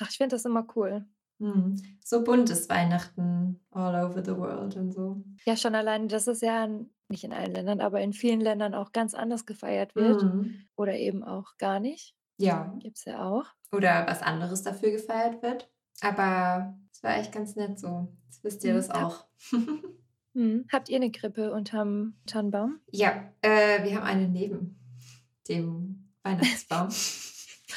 [0.00, 1.04] Ach, ich finde das immer cool.
[1.40, 1.76] Hm.
[2.04, 5.22] So buntes Weihnachten all over the world und so.
[5.44, 6.66] Ja, schon alleine, dass es ja
[7.08, 10.22] nicht in allen Ländern, aber in vielen Ländern auch ganz anders gefeiert wird.
[10.22, 10.66] Mhm.
[10.76, 12.14] Oder eben auch gar nicht.
[12.38, 12.74] Ja.
[12.80, 13.46] Gibt es ja auch.
[13.72, 15.70] Oder was anderes dafür gefeiert wird.
[16.00, 18.08] Aber es war echt ganz nett so.
[18.26, 18.76] Jetzt wisst ihr Mhm.
[18.76, 19.26] das auch.
[20.34, 20.66] Hm.
[20.70, 22.80] Habt ihr eine Krippe unterm Tannenbaum?
[22.90, 24.78] ja, äh, wir haben eine neben
[25.48, 26.88] dem Weihnachtsbaum.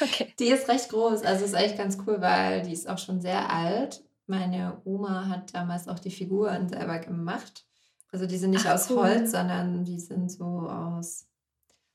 [0.00, 0.32] Okay.
[0.38, 3.50] Die ist recht groß, also ist echt ganz cool, weil die ist auch schon sehr
[3.52, 4.02] alt.
[4.26, 7.66] Meine Oma hat damals auch die Figuren selber gemacht.
[8.10, 9.02] Also die sind nicht Ach, aus cool.
[9.02, 11.26] Holz, sondern die sind so aus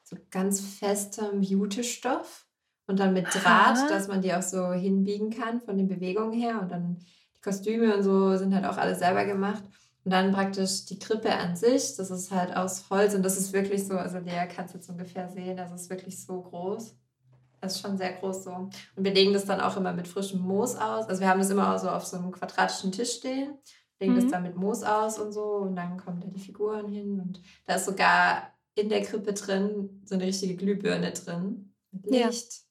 [0.04, 2.46] so ganz festem Jutestoff
[2.86, 3.88] und dann mit Draht, Aha.
[3.90, 6.62] dass man die auch so hinbiegen kann von den Bewegungen her.
[6.62, 7.00] Und dann
[7.36, 9.64] die Kostüme und so sind halt auch alle selber gemacht.
[10.08, 13.52] Und dann praktisch die Krippe an sich, das ist halt aus Holz und das ist
[13.52, 16.96] wirklich so, also Lea kannst du jetzt ungefähr sehen, das ist wirklich so groß.
[17.60, 18.52] Das ist schon sehr groß so.
[18.52, 21.10] Und wir legen das dann auch immer mit frischem Moos aus.
[21.10, 23.58] Also wir haben das immer auch so auf so einem quadratischen Tisch stehen,
[24.00, 24.32] legen das Mhm.
[24.32, 27.76] dann mit Moos aus und so und dann kommen da die Figuren hin und da
[27.76, 32.28] ist sogar in der Krippe drin so eine richtige Glühbirne drin mit Ja.
[32.28, 32.62] Licht.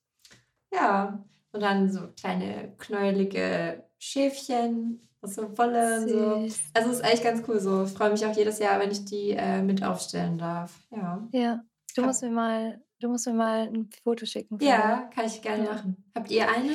[0.73, 1.23] Ja,
[1.53, 6.41] und dann so kleine knäulige Schäfchen so Wolle und so.
[6.43, 6.61] Süß.
[6.75, 7.85] Also es ist echt ganz cool so.
[7.85, 10.87] Ich freue mich auch jedes Jahr, wenn ich die äh, mit aufstellen darf.
[10.91, 11.27] Ja.
[11.33, 11.65] Ja.
[11.95, 14.59] Du Hab- musst mir mal, du musst mir mal ein Foto schicken.
[14.61, 15.73] Ja, kann ich gerne Ja.
[15.73, 16.05] machen.
[16.15, 16.73] Habt ihr eine?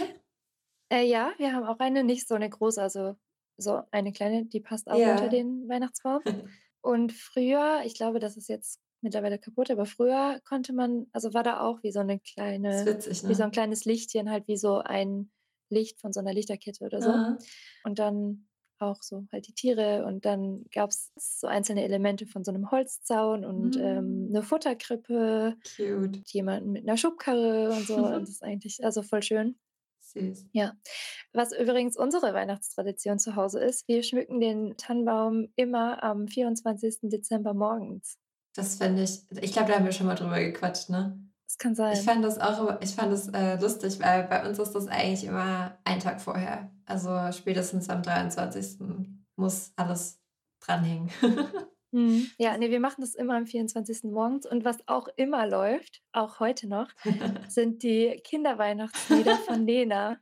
[0.91, 3.15] Äh, ja, wir haben auch eine, nicht so eine große, also
[3.57, 5.11] so eine kleine, die passt auch Ja.
[5.11, 6.21] unter den Weihnachtsbaum.
[6.81, 11.43] Und früher, ich glaube, das ist jetzt mittlerweile kaputt, aber früher konnte man, also war
[11.43, 13.45] da auch wie so eine kleine, witzig, wie so ne?
[13.45, 15.31] ein kleines Lichtchen, halt wie so ein
[15.71, 17.09] Licht von so einer Lichterkette oder so.
[17.09, 17.37] Aha.
[17.83, 18.47] Und dann
[18.79, 22.71] auch so halt die Tiere und dann gab es so einzelne Elemente von so einem
[22.71, 24.29] Holzzaun und ähm, Mm.
[24.35, 26.21] eine Futterkrippe, Cute.
[26.31, 27.95] jemanden mit einer Schubkarre und so.
[27.97, 29.59] Und das ist eigentlich also voll schön.
[30.03, 30.47] Süß.
[30.51, 30.73] Ja,
[31.31, 37.01] was übrigens unsere Weihnachtstradition zu Hause ist, wir schmücken den Tannenbaum immer am 24.
[37.03, 38.17] Dezember morgens.
[38.55, 41.17] Das fände ich, ich glaube, da haben wir schon mal drüber gequatscht, ne?
[41.51, 41.95] Das kann Ich sein.
[41.97, 45.77] fand das auch ich fand das äh, lustig, weil bei uns ist das eigentlich immer
[45.83, 46.71] ein Tag vorher.
[46.85, 48.79] Also spätestens am 23.
[49.35, 50.19] muss alles
[50.61, 51.09] dranhängen.
[51.91, 52.27] Mhm.
[52.37, 54.03] Ja, nee, wir machen das immer am 24.
[54.05, 54.45] morgens.
[54.45, 56.87] Und was auch immer läuft, auch heute noch,
[57.49, 60.17] sind die Kinderweihnachtslieder von Lena.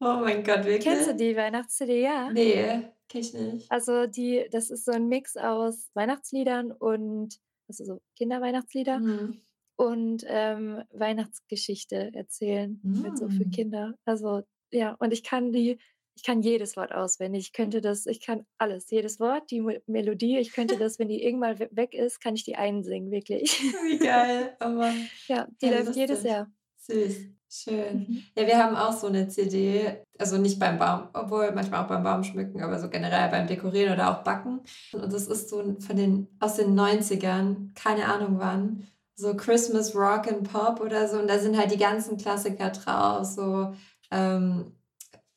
[0.00, 0.84] oh mein Gott, wirklich?
[0.84, 2.02] Kennst du die Weihnachts-CD?
[2.02, 2.30] Ja.
[2.30, 3.72] Nee, kenn ich nicht.
[3.72, 9.40] Also die, das ist so ein Mix aus Weihnachtsliedern und also so Kinderweihnachtslieder Mhm.
[9.76, 13.50] Und ähm, Weihnachtsgeschichte erzählen, halt so für Mm.
[13.50, 13.94] Kinder.
[14.04, 15.78] Also ja, und ich kann die,
[16.16, 17.46] ich kann jedes Wort auswendig.
[17.46, 20.38] Ich könnte das, ich kann alles, jedes Wort, die Melodie.
[20.38, 23.60] Ich könnte das, wenn die irgendwann we- weg ist, kann ich die einsingen, wirklich.
[23.88, 24.56] Wie geil.
[24.64, 24.94] Oh Mann.
[25.28, 26.30] Ja, die läuft jedes lustig.
[26.30, 26.50] Jahr.
[26.78, 27.16] Süß.
[27.48, 27.98] Schön.
[28.08, 28.22] Mhm.
[28.36, 32.02] Ja, wir haben auch so eine CD, also nicht beim Baum, obwohl manchmal auch beim
[32.02, 34.60] Baum schmücken, aber so generell beim Dekorieren oder auch Backen.
[34.92, 40.26] Und das ist so von den, aus den 90ern, keine Ahnung wann, so Christmas Rock
[40.28, 41.18] and Pop oder so.
[41.18, 43.72] Und da sind halt die ganzen Klassiker drauf, so,
[44.10, 44.72] ähm,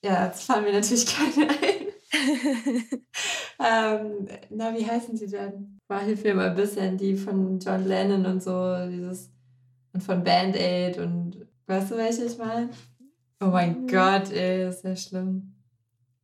[0.04, 1.88] ja, jetzt fallen mir natürlich keine ein.
[3.60, 5.80] ähm, na, wie heißen die denn?
[5.88, 9.30] War hilf mir mal ein bisschen, die von John Lennon und so, dieses,
[9.94, 12.70] und von Band Aid und weißt du, welche ich meine?
[13.42, 13.88] Oh mein Mhm.
[13.88, 15.54] Gott, ey, ist ja schlimm.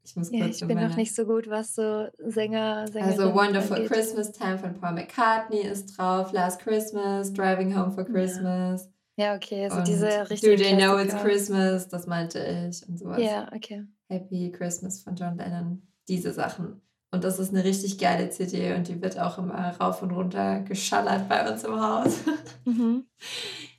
[0.06, 3.04] Ich muss ja, kurz ich in bin noch nicht so gut, was so Sänger, Sängerinnen
[3.22, 3.92] Also Wonderful angeht.
[3.92, 8.10] Christmas Time von Paul McCartney ist drauf, Last Christmas, Driving Home for Ja.
[8.12, 8.90] Christmas.
[9.16, 11.16] Ja, okay, also und diese Do richtigen They Know It's.
[11.16, 12.40] Christmas, das meinte
[12.70, 13.22] ich und sowas.
[13.22, 13.86] Ja, okay.
[14.10, 16.82] Happy Christmas von John Lennon, diese Sachen.
[17.12, 20.62] Und das ist eine richtig geile CD und die wird auch immer rauf und runter
[20.62, 22.20] geschallert bei uns im Haus.
[22.66, 23.06] Mhm.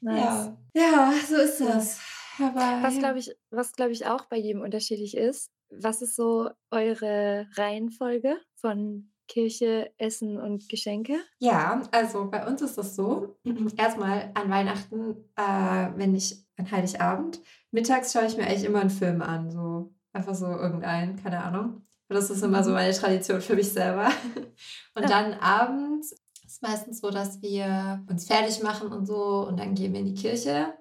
[0.03, 0.51] Nice.
[0.75, 0.81] Ja.
[0.83, 1.67] ja, so ist Ja.
[1.67, 2.01] das.
[2.39, 3.01] Aber Was ja.
[3.01, 5.51] glaube ich, was glaube ich auch bei jedem unterschiedlich ist,
[5.81, 11.15] was ist so eure Reihenfolge von Kirche, Essen und Geschenke?
[11.39, 13.37] Ja, also bei uns ist das so.
[13.77, 18.91] Erstmal an Weihnachten, äh, wenn ich an Heiligabend, mittags schaue ich mir eigentlich immer einen
[18.91, 19.51] Film an.
[19.51, 21.83] So einfach so irgendeinen, keine Ahnung.
[22.09, 22.77] Das ist immer so Mhm.
[22.77, 24.09] meine Tradition für mich selber.
[24.95, 26.15] Und dann abends
[26.47, 30.15] ist meistens so, dass wir uns fertig machen und so und dann gehen wir in
[30.15, 30.75] die Kirche.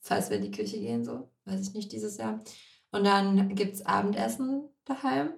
[0.00, 2.40] Falls wir in die Kirche gehen, so, weiß ich nicht, dieses Jahr.
[2.96, 5.30] Und dann gibt es Abendessen daheim.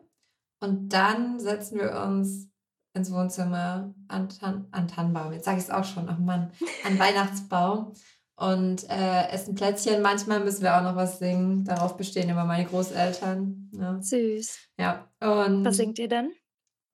[0.61, 2.49] Und dann setzen wir uns
[2.95, 5.33] ins Wohnzimmer an, Tan an Tannenbaum.
[5.33, 6.53] Jetzt sage ich es auch schon, oh Mann,
[6.85, 7.95] an Weihnachtsbaum.
[8.37, 10.03] Und äh, essen Plätzchen.
[10.03, 11.65] Manchmal müssen wir auch noch was singen.
[11.65, 13.71] Darauf bestehen immer meine Großeltern.
[13.73, 14.01] Ja.
[14.01, 14.57] Süß.
[14.79, 15.09] ja.
[15.21, 16.31] Und Was singt ihr dann?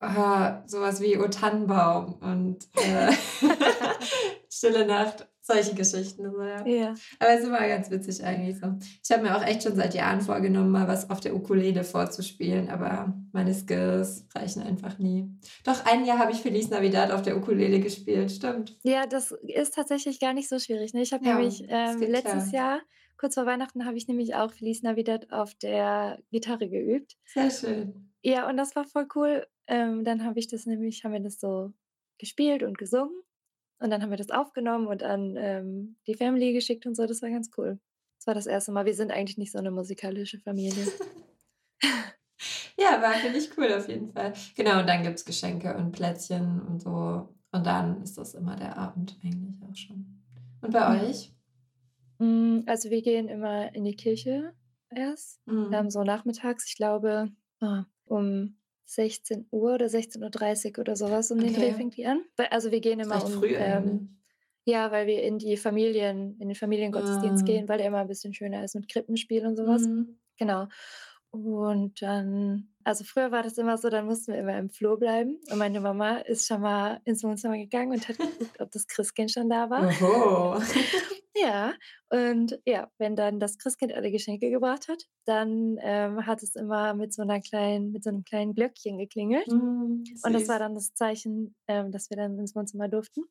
[0.01, 3.12] äh, sowas wie O Tannenbaum und äh,
[4.51, 5.29] Stille Nacht.
[5.47, 6.31] Solche Geschichten.
[6.31, 6.67] So, ja.
[6.67, 6.95] Ja.
[7.19, 8.67] Aber es ist immer ganz witzig eigentlich so.
[9.05, 12.71] Ich habe mir auch echt schon seit Jahren vorgenommen, mal was auf der Ukulele vorzuspielen,
[12.71, 15.29] aber meine Skills reichen einfach nie.
[15.63, 18.79] Doch ein Jahr habe ich Feliz Navidad auf der Ukulele gespielt, stimmt.
[18.85, 20.95] Ja, das ist tatsächlich gar nicht so schwierig.
[20.95, 21.03] Ne?
[21.03, 22.55] Ich habe Ja, nämlich ähm, letztes klar.
[22.55, 22.81] Jahr,
[23.19, 27.19] kurz vor Weihnachten, habe ich nämlich auch Feliz Navidad auf der Gitarre geübt.
[27.27, 28.11] Sehr schön.
[28.23, 29.47] Ja, und das war voll cool.
[29.67, 31.75] Ähm, dann habe ich das nämlich, haben wir das so
[32.19, 33.13] gespielt und gesungen.
[33.85, 37.07] Und dann haben wir das aufgenommen und an ähm, die Family geschickt und so.
[37.07, 37.78] Das war ganz cool.
[38.18, 38.87] Das war das erste Mal.
[38.87, 40.87] Wir sind eigentlich nicht so eine musikalische Familie.
[42.78, 44.32] Ja, war finde ich cool auf jeden Fall.
[44.57, 47.28] Genau, und dann gibt es Geschenke und Plätzchen und so.
[47.53, 50.22] Und dann ist das immer der Abend eigentlich auch schon.
[50.62, 51.03] Und bei Ja.
[51.03, 51.30] euch?
[52.20, 54.55] Mm, Also wir gehen immer in die Kirche
[54.91, 55.41] erst.
[55.47, 55.91] Ähm, Mhm.
[55.91, 57.28] so nachmittags, ich glaube,
[57.61, 58.57] ah, um
[58.87, 61.74] 16 Uhr oder 16.30 Uhr oder sowas um den Dreh Okay.
[61.74, 62.22] fängt die an.
[62.51, 64.11] Also wir gehen immer um, früh ähm, eigentlich.
[64.66, 67.47] ja, weil wir in die Familien, in den Familiengottesdienst Ah.
[67.47, 69.82] gehen, weil der immer ein bisschen schöner ist mit Krippenspiel und sowas.
[69.87, 70.18] Mhm.
[70.39, 70.66] Genau.
[71.30, 75.41] Und dann, also früher war das immer so, dann mussten wir immer im Flur bleiben.
[75.51, 79.32] Und meine Mama ist schon mal ins Wohnzimmer gegangen und hat geguckt, ob das Christkind
[79.32, 79.89] schon da war.
[79.89, 80.61] Oho.
[81.37, 81.74] Ja,
[82.11, 86.95] und ja, wenn dann das Christkind alle Geschenke gebracht hat, dann ähm, hat es immer
[86.95, 89.49] mit so einer kleinen, mit so einem kleinen Glöckchen geklingelt.
[89.49, 93.24] Mm, Und das war dann das Zeichen, ähm, dass wir dann ins Wohnzimmer durften.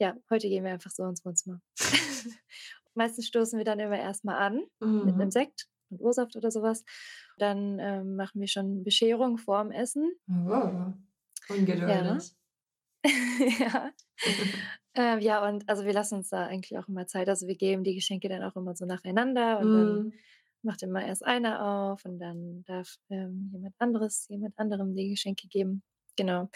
[0.00, 1.60] Ja, heute gehen wir einfach so ins Wohnzimmer.
[2.94, 4.62] Meistens stoßen wir dann immer erstmal an
[5.00, 5.30] mit einem Mhm.
[5.30, 6.84] Sekt und Ursaft oder sowas.
[7.38, 10.12] Dann ähm, machen wir schon Bescherung vorm Essen.
[10.28, 10.92] Oh,
[11.48, 12.34] ungeduldig.
[13.60, 13.92] ja.
[14.94, 17.28] Ähm, ja, und also wir lassen uns da eigentlich auch immer Zeit.
[17.28, 20.22] Also wir geben die Geschenke dann auch immer so nacheinander und dann Mm,
[20.62, 25.48] macht immer erst einer auf und dann darf ähm, jemand anderes jemand anderem die Geschenke
[25.48, 25.82] geben.
[26.16, 26.50] Genau.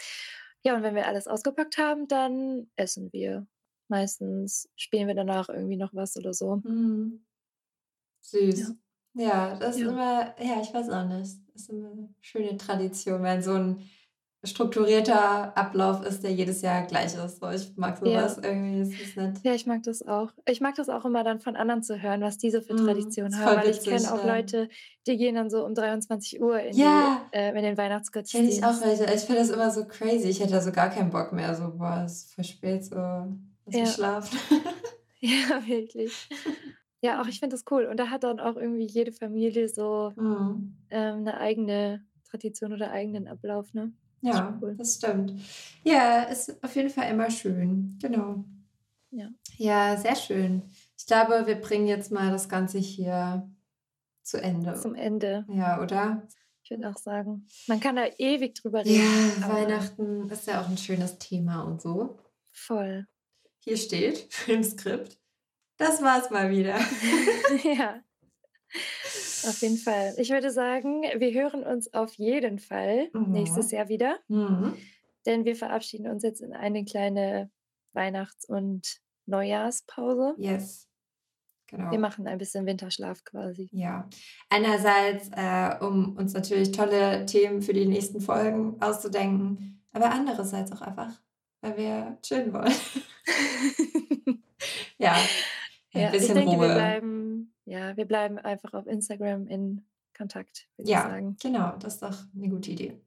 [0.63, 3.47] Ja, und wenn wir alles ausgepackt haben, dann essen wir.
[3.89, 6.63] Meistens spielen wir danach irgendwie noch was oder so.
[6.63, 7.19] mm.
[8.51, 8.65] Ja.
[8.65, 8.75] Süß.
[9.13, 9.87] Ja, das ist Ja.
[9.87, 11.37] immer, ja, ich weiß auch nicht.
[11.53, 13.89] Das ist immer eine schöne Tradition, wenn so ein
[14.43, 17.39] strukturierter Ablauf ist, der jedes Jahr gleich ist.
[17.39, 18.29] So, ich mag Ja.
[18.29, 19.37] sowas irgendwie, das ist nett.
[19.43, 20.31] Ja, ich mag das auch.
[20.47, 22.85] Ich mag das auch immer dann von anderen zu hören, was die so für Mm,
[22.85, 24.35] Traditionen ist haben, weil ich kenne auch ja.
[24.37, 24.69] Leute,
[25.07, 27.77] die gehen dann so um 23 Uhr in, die, Ja, äh, in den kenne ich
[27.77, 28.81] auch Weihnachtsgottesdienst.
[28.81, 29.13] welche.
[29.13, 30.27] Ich finde das immer so crazy.
[30.29, 31.55] Ich hätte da so gar keinen Bock mehr.
[31.55, 33.35] So, boah, es ist voll spät, so, lass
[33.65, 34.37] mich Ja, schlafen.
[35.19, 36.27] ja, wirklich.
[37.01, 37.85] Ja, auch ich finde das cool.
[37.85, 40.73] Und da hat dann auch irgendwie jede Familie so Mm.
[40.89, 43.93] ähm, eine eigene Tradition oder eigenen Ablauf, ne?
[44.27, 44.75] Ja, cool.
[44.77, 45.33] das stimmt.
[45.83, 47.97] Ja, ist auf jeden Fall immer schön.
[48.01, 48.43] Genau.
[49.11, 49.29] Ja.
[49.57, 50.63] Ja, sehr schön.
[50.97, 53.49] Ich glaube, wir bringen jetzt mal das Ganze hier
[54.23, 54.95] zu Zum Ende.
[54.95, 55.45] Ende.
[55.49, 56.27] Ja, oder?
[56.63, 60.61] Ich würde auch sagen, man kann da ewig drüber Ja, reden, aber Weihnachten ist ja
[60.61, 62.19] auch ein schönes Thema und so.
[62.51, 63.07] voll.
[63.59, 65.17] Hier steht im Skript.
[65.77, 66.77] Das war's mal wieder.
[67.63, 68.01] ja,
[69.45, 70.13] auf jeden Fall.
[70.17, 73.77] Ich würde sagen, wir hören uns auf jeden Fall nächstes Mhm.
[73.77, 74.73] Jahr wieder, Mhm.
[75.25, 77.49] denn wir verabschieden uns jetzt in eine kleine
[77.93, 80.35] Weihnachts- und Neujahrspause.
[80.37, 80.87] Yes,
[81.69, 81.97] Wir genau.
[81.97, 83.67] machen ein bisschen Winterschlaf quasi.
[83.73, 84.07] Ja,
[84.49, 90.81] einerseits, äh, um uns natürlich tolle Themen für die nächsten Folgen auszudenken, aber andererseits auch
[90.81, 91.11] einfach,
[91.61, 92.73] weil wir chillen wollen.
[94.99, 96.73] Ja, ein Ja, ich bisschen denke, wir Ruhe.
[96.73, 97.26] bleiben,
[97.67, 99.85] ja, wir bleiben einfach auf Instagram in
[100.17, 101.37] Kontakt, würde ich Ja, sagen.
[101.41, 102.99] genau, das ist doch eine gute Idee.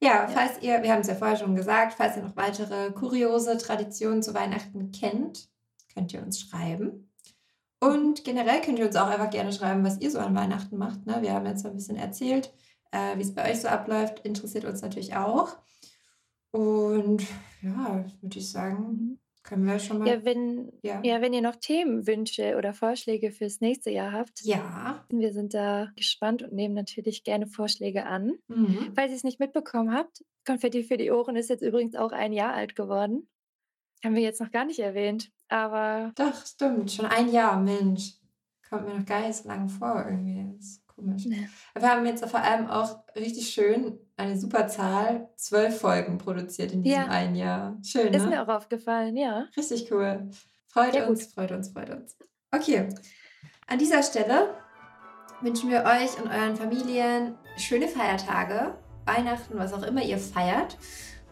[0.00, 0.28] Ja, Ja.
[0.28, 4.22] falls ihr, wir haben es ja vorher schon gesagt, falls ihr noch weitere kuriose Traditionen
[4.22, 5.48] zu Weihnachten kennt,
[5.92, 7.12] könnt ihr uns schreiben.
[7.80, 11.04] Und generell könnt ihr uns auch einfach gerne schreiben, was ihr so an Weihnachten macht.
[11.04, 11.20] Ne?
[11.20, 12.52] Wir haben jetzt ein bisschen erzählt,
[12.90, 14.20] äh, wie es bei euch so abläuft.
[14.20, 15.56] Interessiert uns natürlich auch.
[16.52, 17.22] Und
[17.62, 19.18] ja, würde ich sagen, Mhm.
[19.48, 20.08] Können wir schon mal.
[20.08, 21.00] Ja, wenn, Ja.
[21.02, 25.04] ja, wenn ihr noch Themenwünsche oder Vorschläge fürs nächste Jahr habt, Ja.
[25.10, 28.32] wir sind da gespannt und nehmen natürlich gerne Vorschläge an.
[28.48, 28.92] Mhm.
[28.94, 32.32] Falls ihr es nicht mitbekommen habt, Konfetti für die Ohren ist jetzt übrigens auch ein
[32.32, 33.28] Jahr alt geworden.
[34.04, 36.92] Haben wir jetzt noch gar nicht erwähnt, aber Doch, stimmt.
[36.92, 38.12] Schon ein Jahr, Mensch.
[38.68, 40.56] Kommt mir noch gar nicht so lange vor irgendwie.
[40.58, 41.26] Ist komisch.
[41.26, 46.72] ne, Wir haben jetzt vor allem auch richtig schön eine super Zahl, zwölf Folgen produziert
[46.72, 47.76] in diesem ja, einen Jahr.
[47.84, 48.42] Schön, ist mir ne?
[48.42, 49.46] auch aufgefallen, ja.
[49.56, 50.28] Richtig cool.
[50.66, 51.34] Freut Ja, uns, gut.
[51.34, 52.16] freut uns, freut uns.
[52.50, 52.88] Okay,
[53.66, 54.54] an dieser Stelle
[55.42, 60.78] wünschen wir euch und euren Familien schöne Feiertage, Weihnachten, was auch immer ihr feiert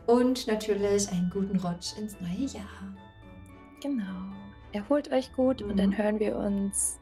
[0.06, 2.94] und natürlich einen guten Rutsch ins neue Jahr.
[3.82, 4.04] Genau.
[4.72, 5.98] Erholt euch gut und dann Mhm.
[5.98, 6.98] hören wir uns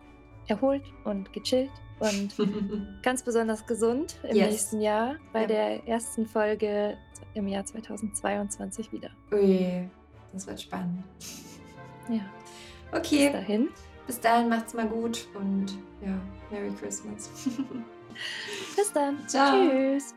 [0.49, 1.71] erholt und gechillt
[2.01, 2.35] und
[3.03, 4.51] ganz besonders gesund im Yes.
[4.51, 5.47] nächsten Jahr bei Ja.
[5.47, 6.97] der ersten Folge
[7.35, 9.11] im Jahr 2022 wieder.
[9.33, 9.89] Ui,
[10.33, 11.05] das wird spannend.
[12.09, 12.21] Ja.
[12.91, 13.31] Okay.
[13.31, 13.69] Bis dahin.
[14.07, 16.19] Bis dahin macht's mal gut und ja,
[16.51, 17.31] Merry Christmas.
[18.77, 19.27] Bis dann.
[19.29, 19.57] Ciao.
[19.71, 20.15] Tschüss.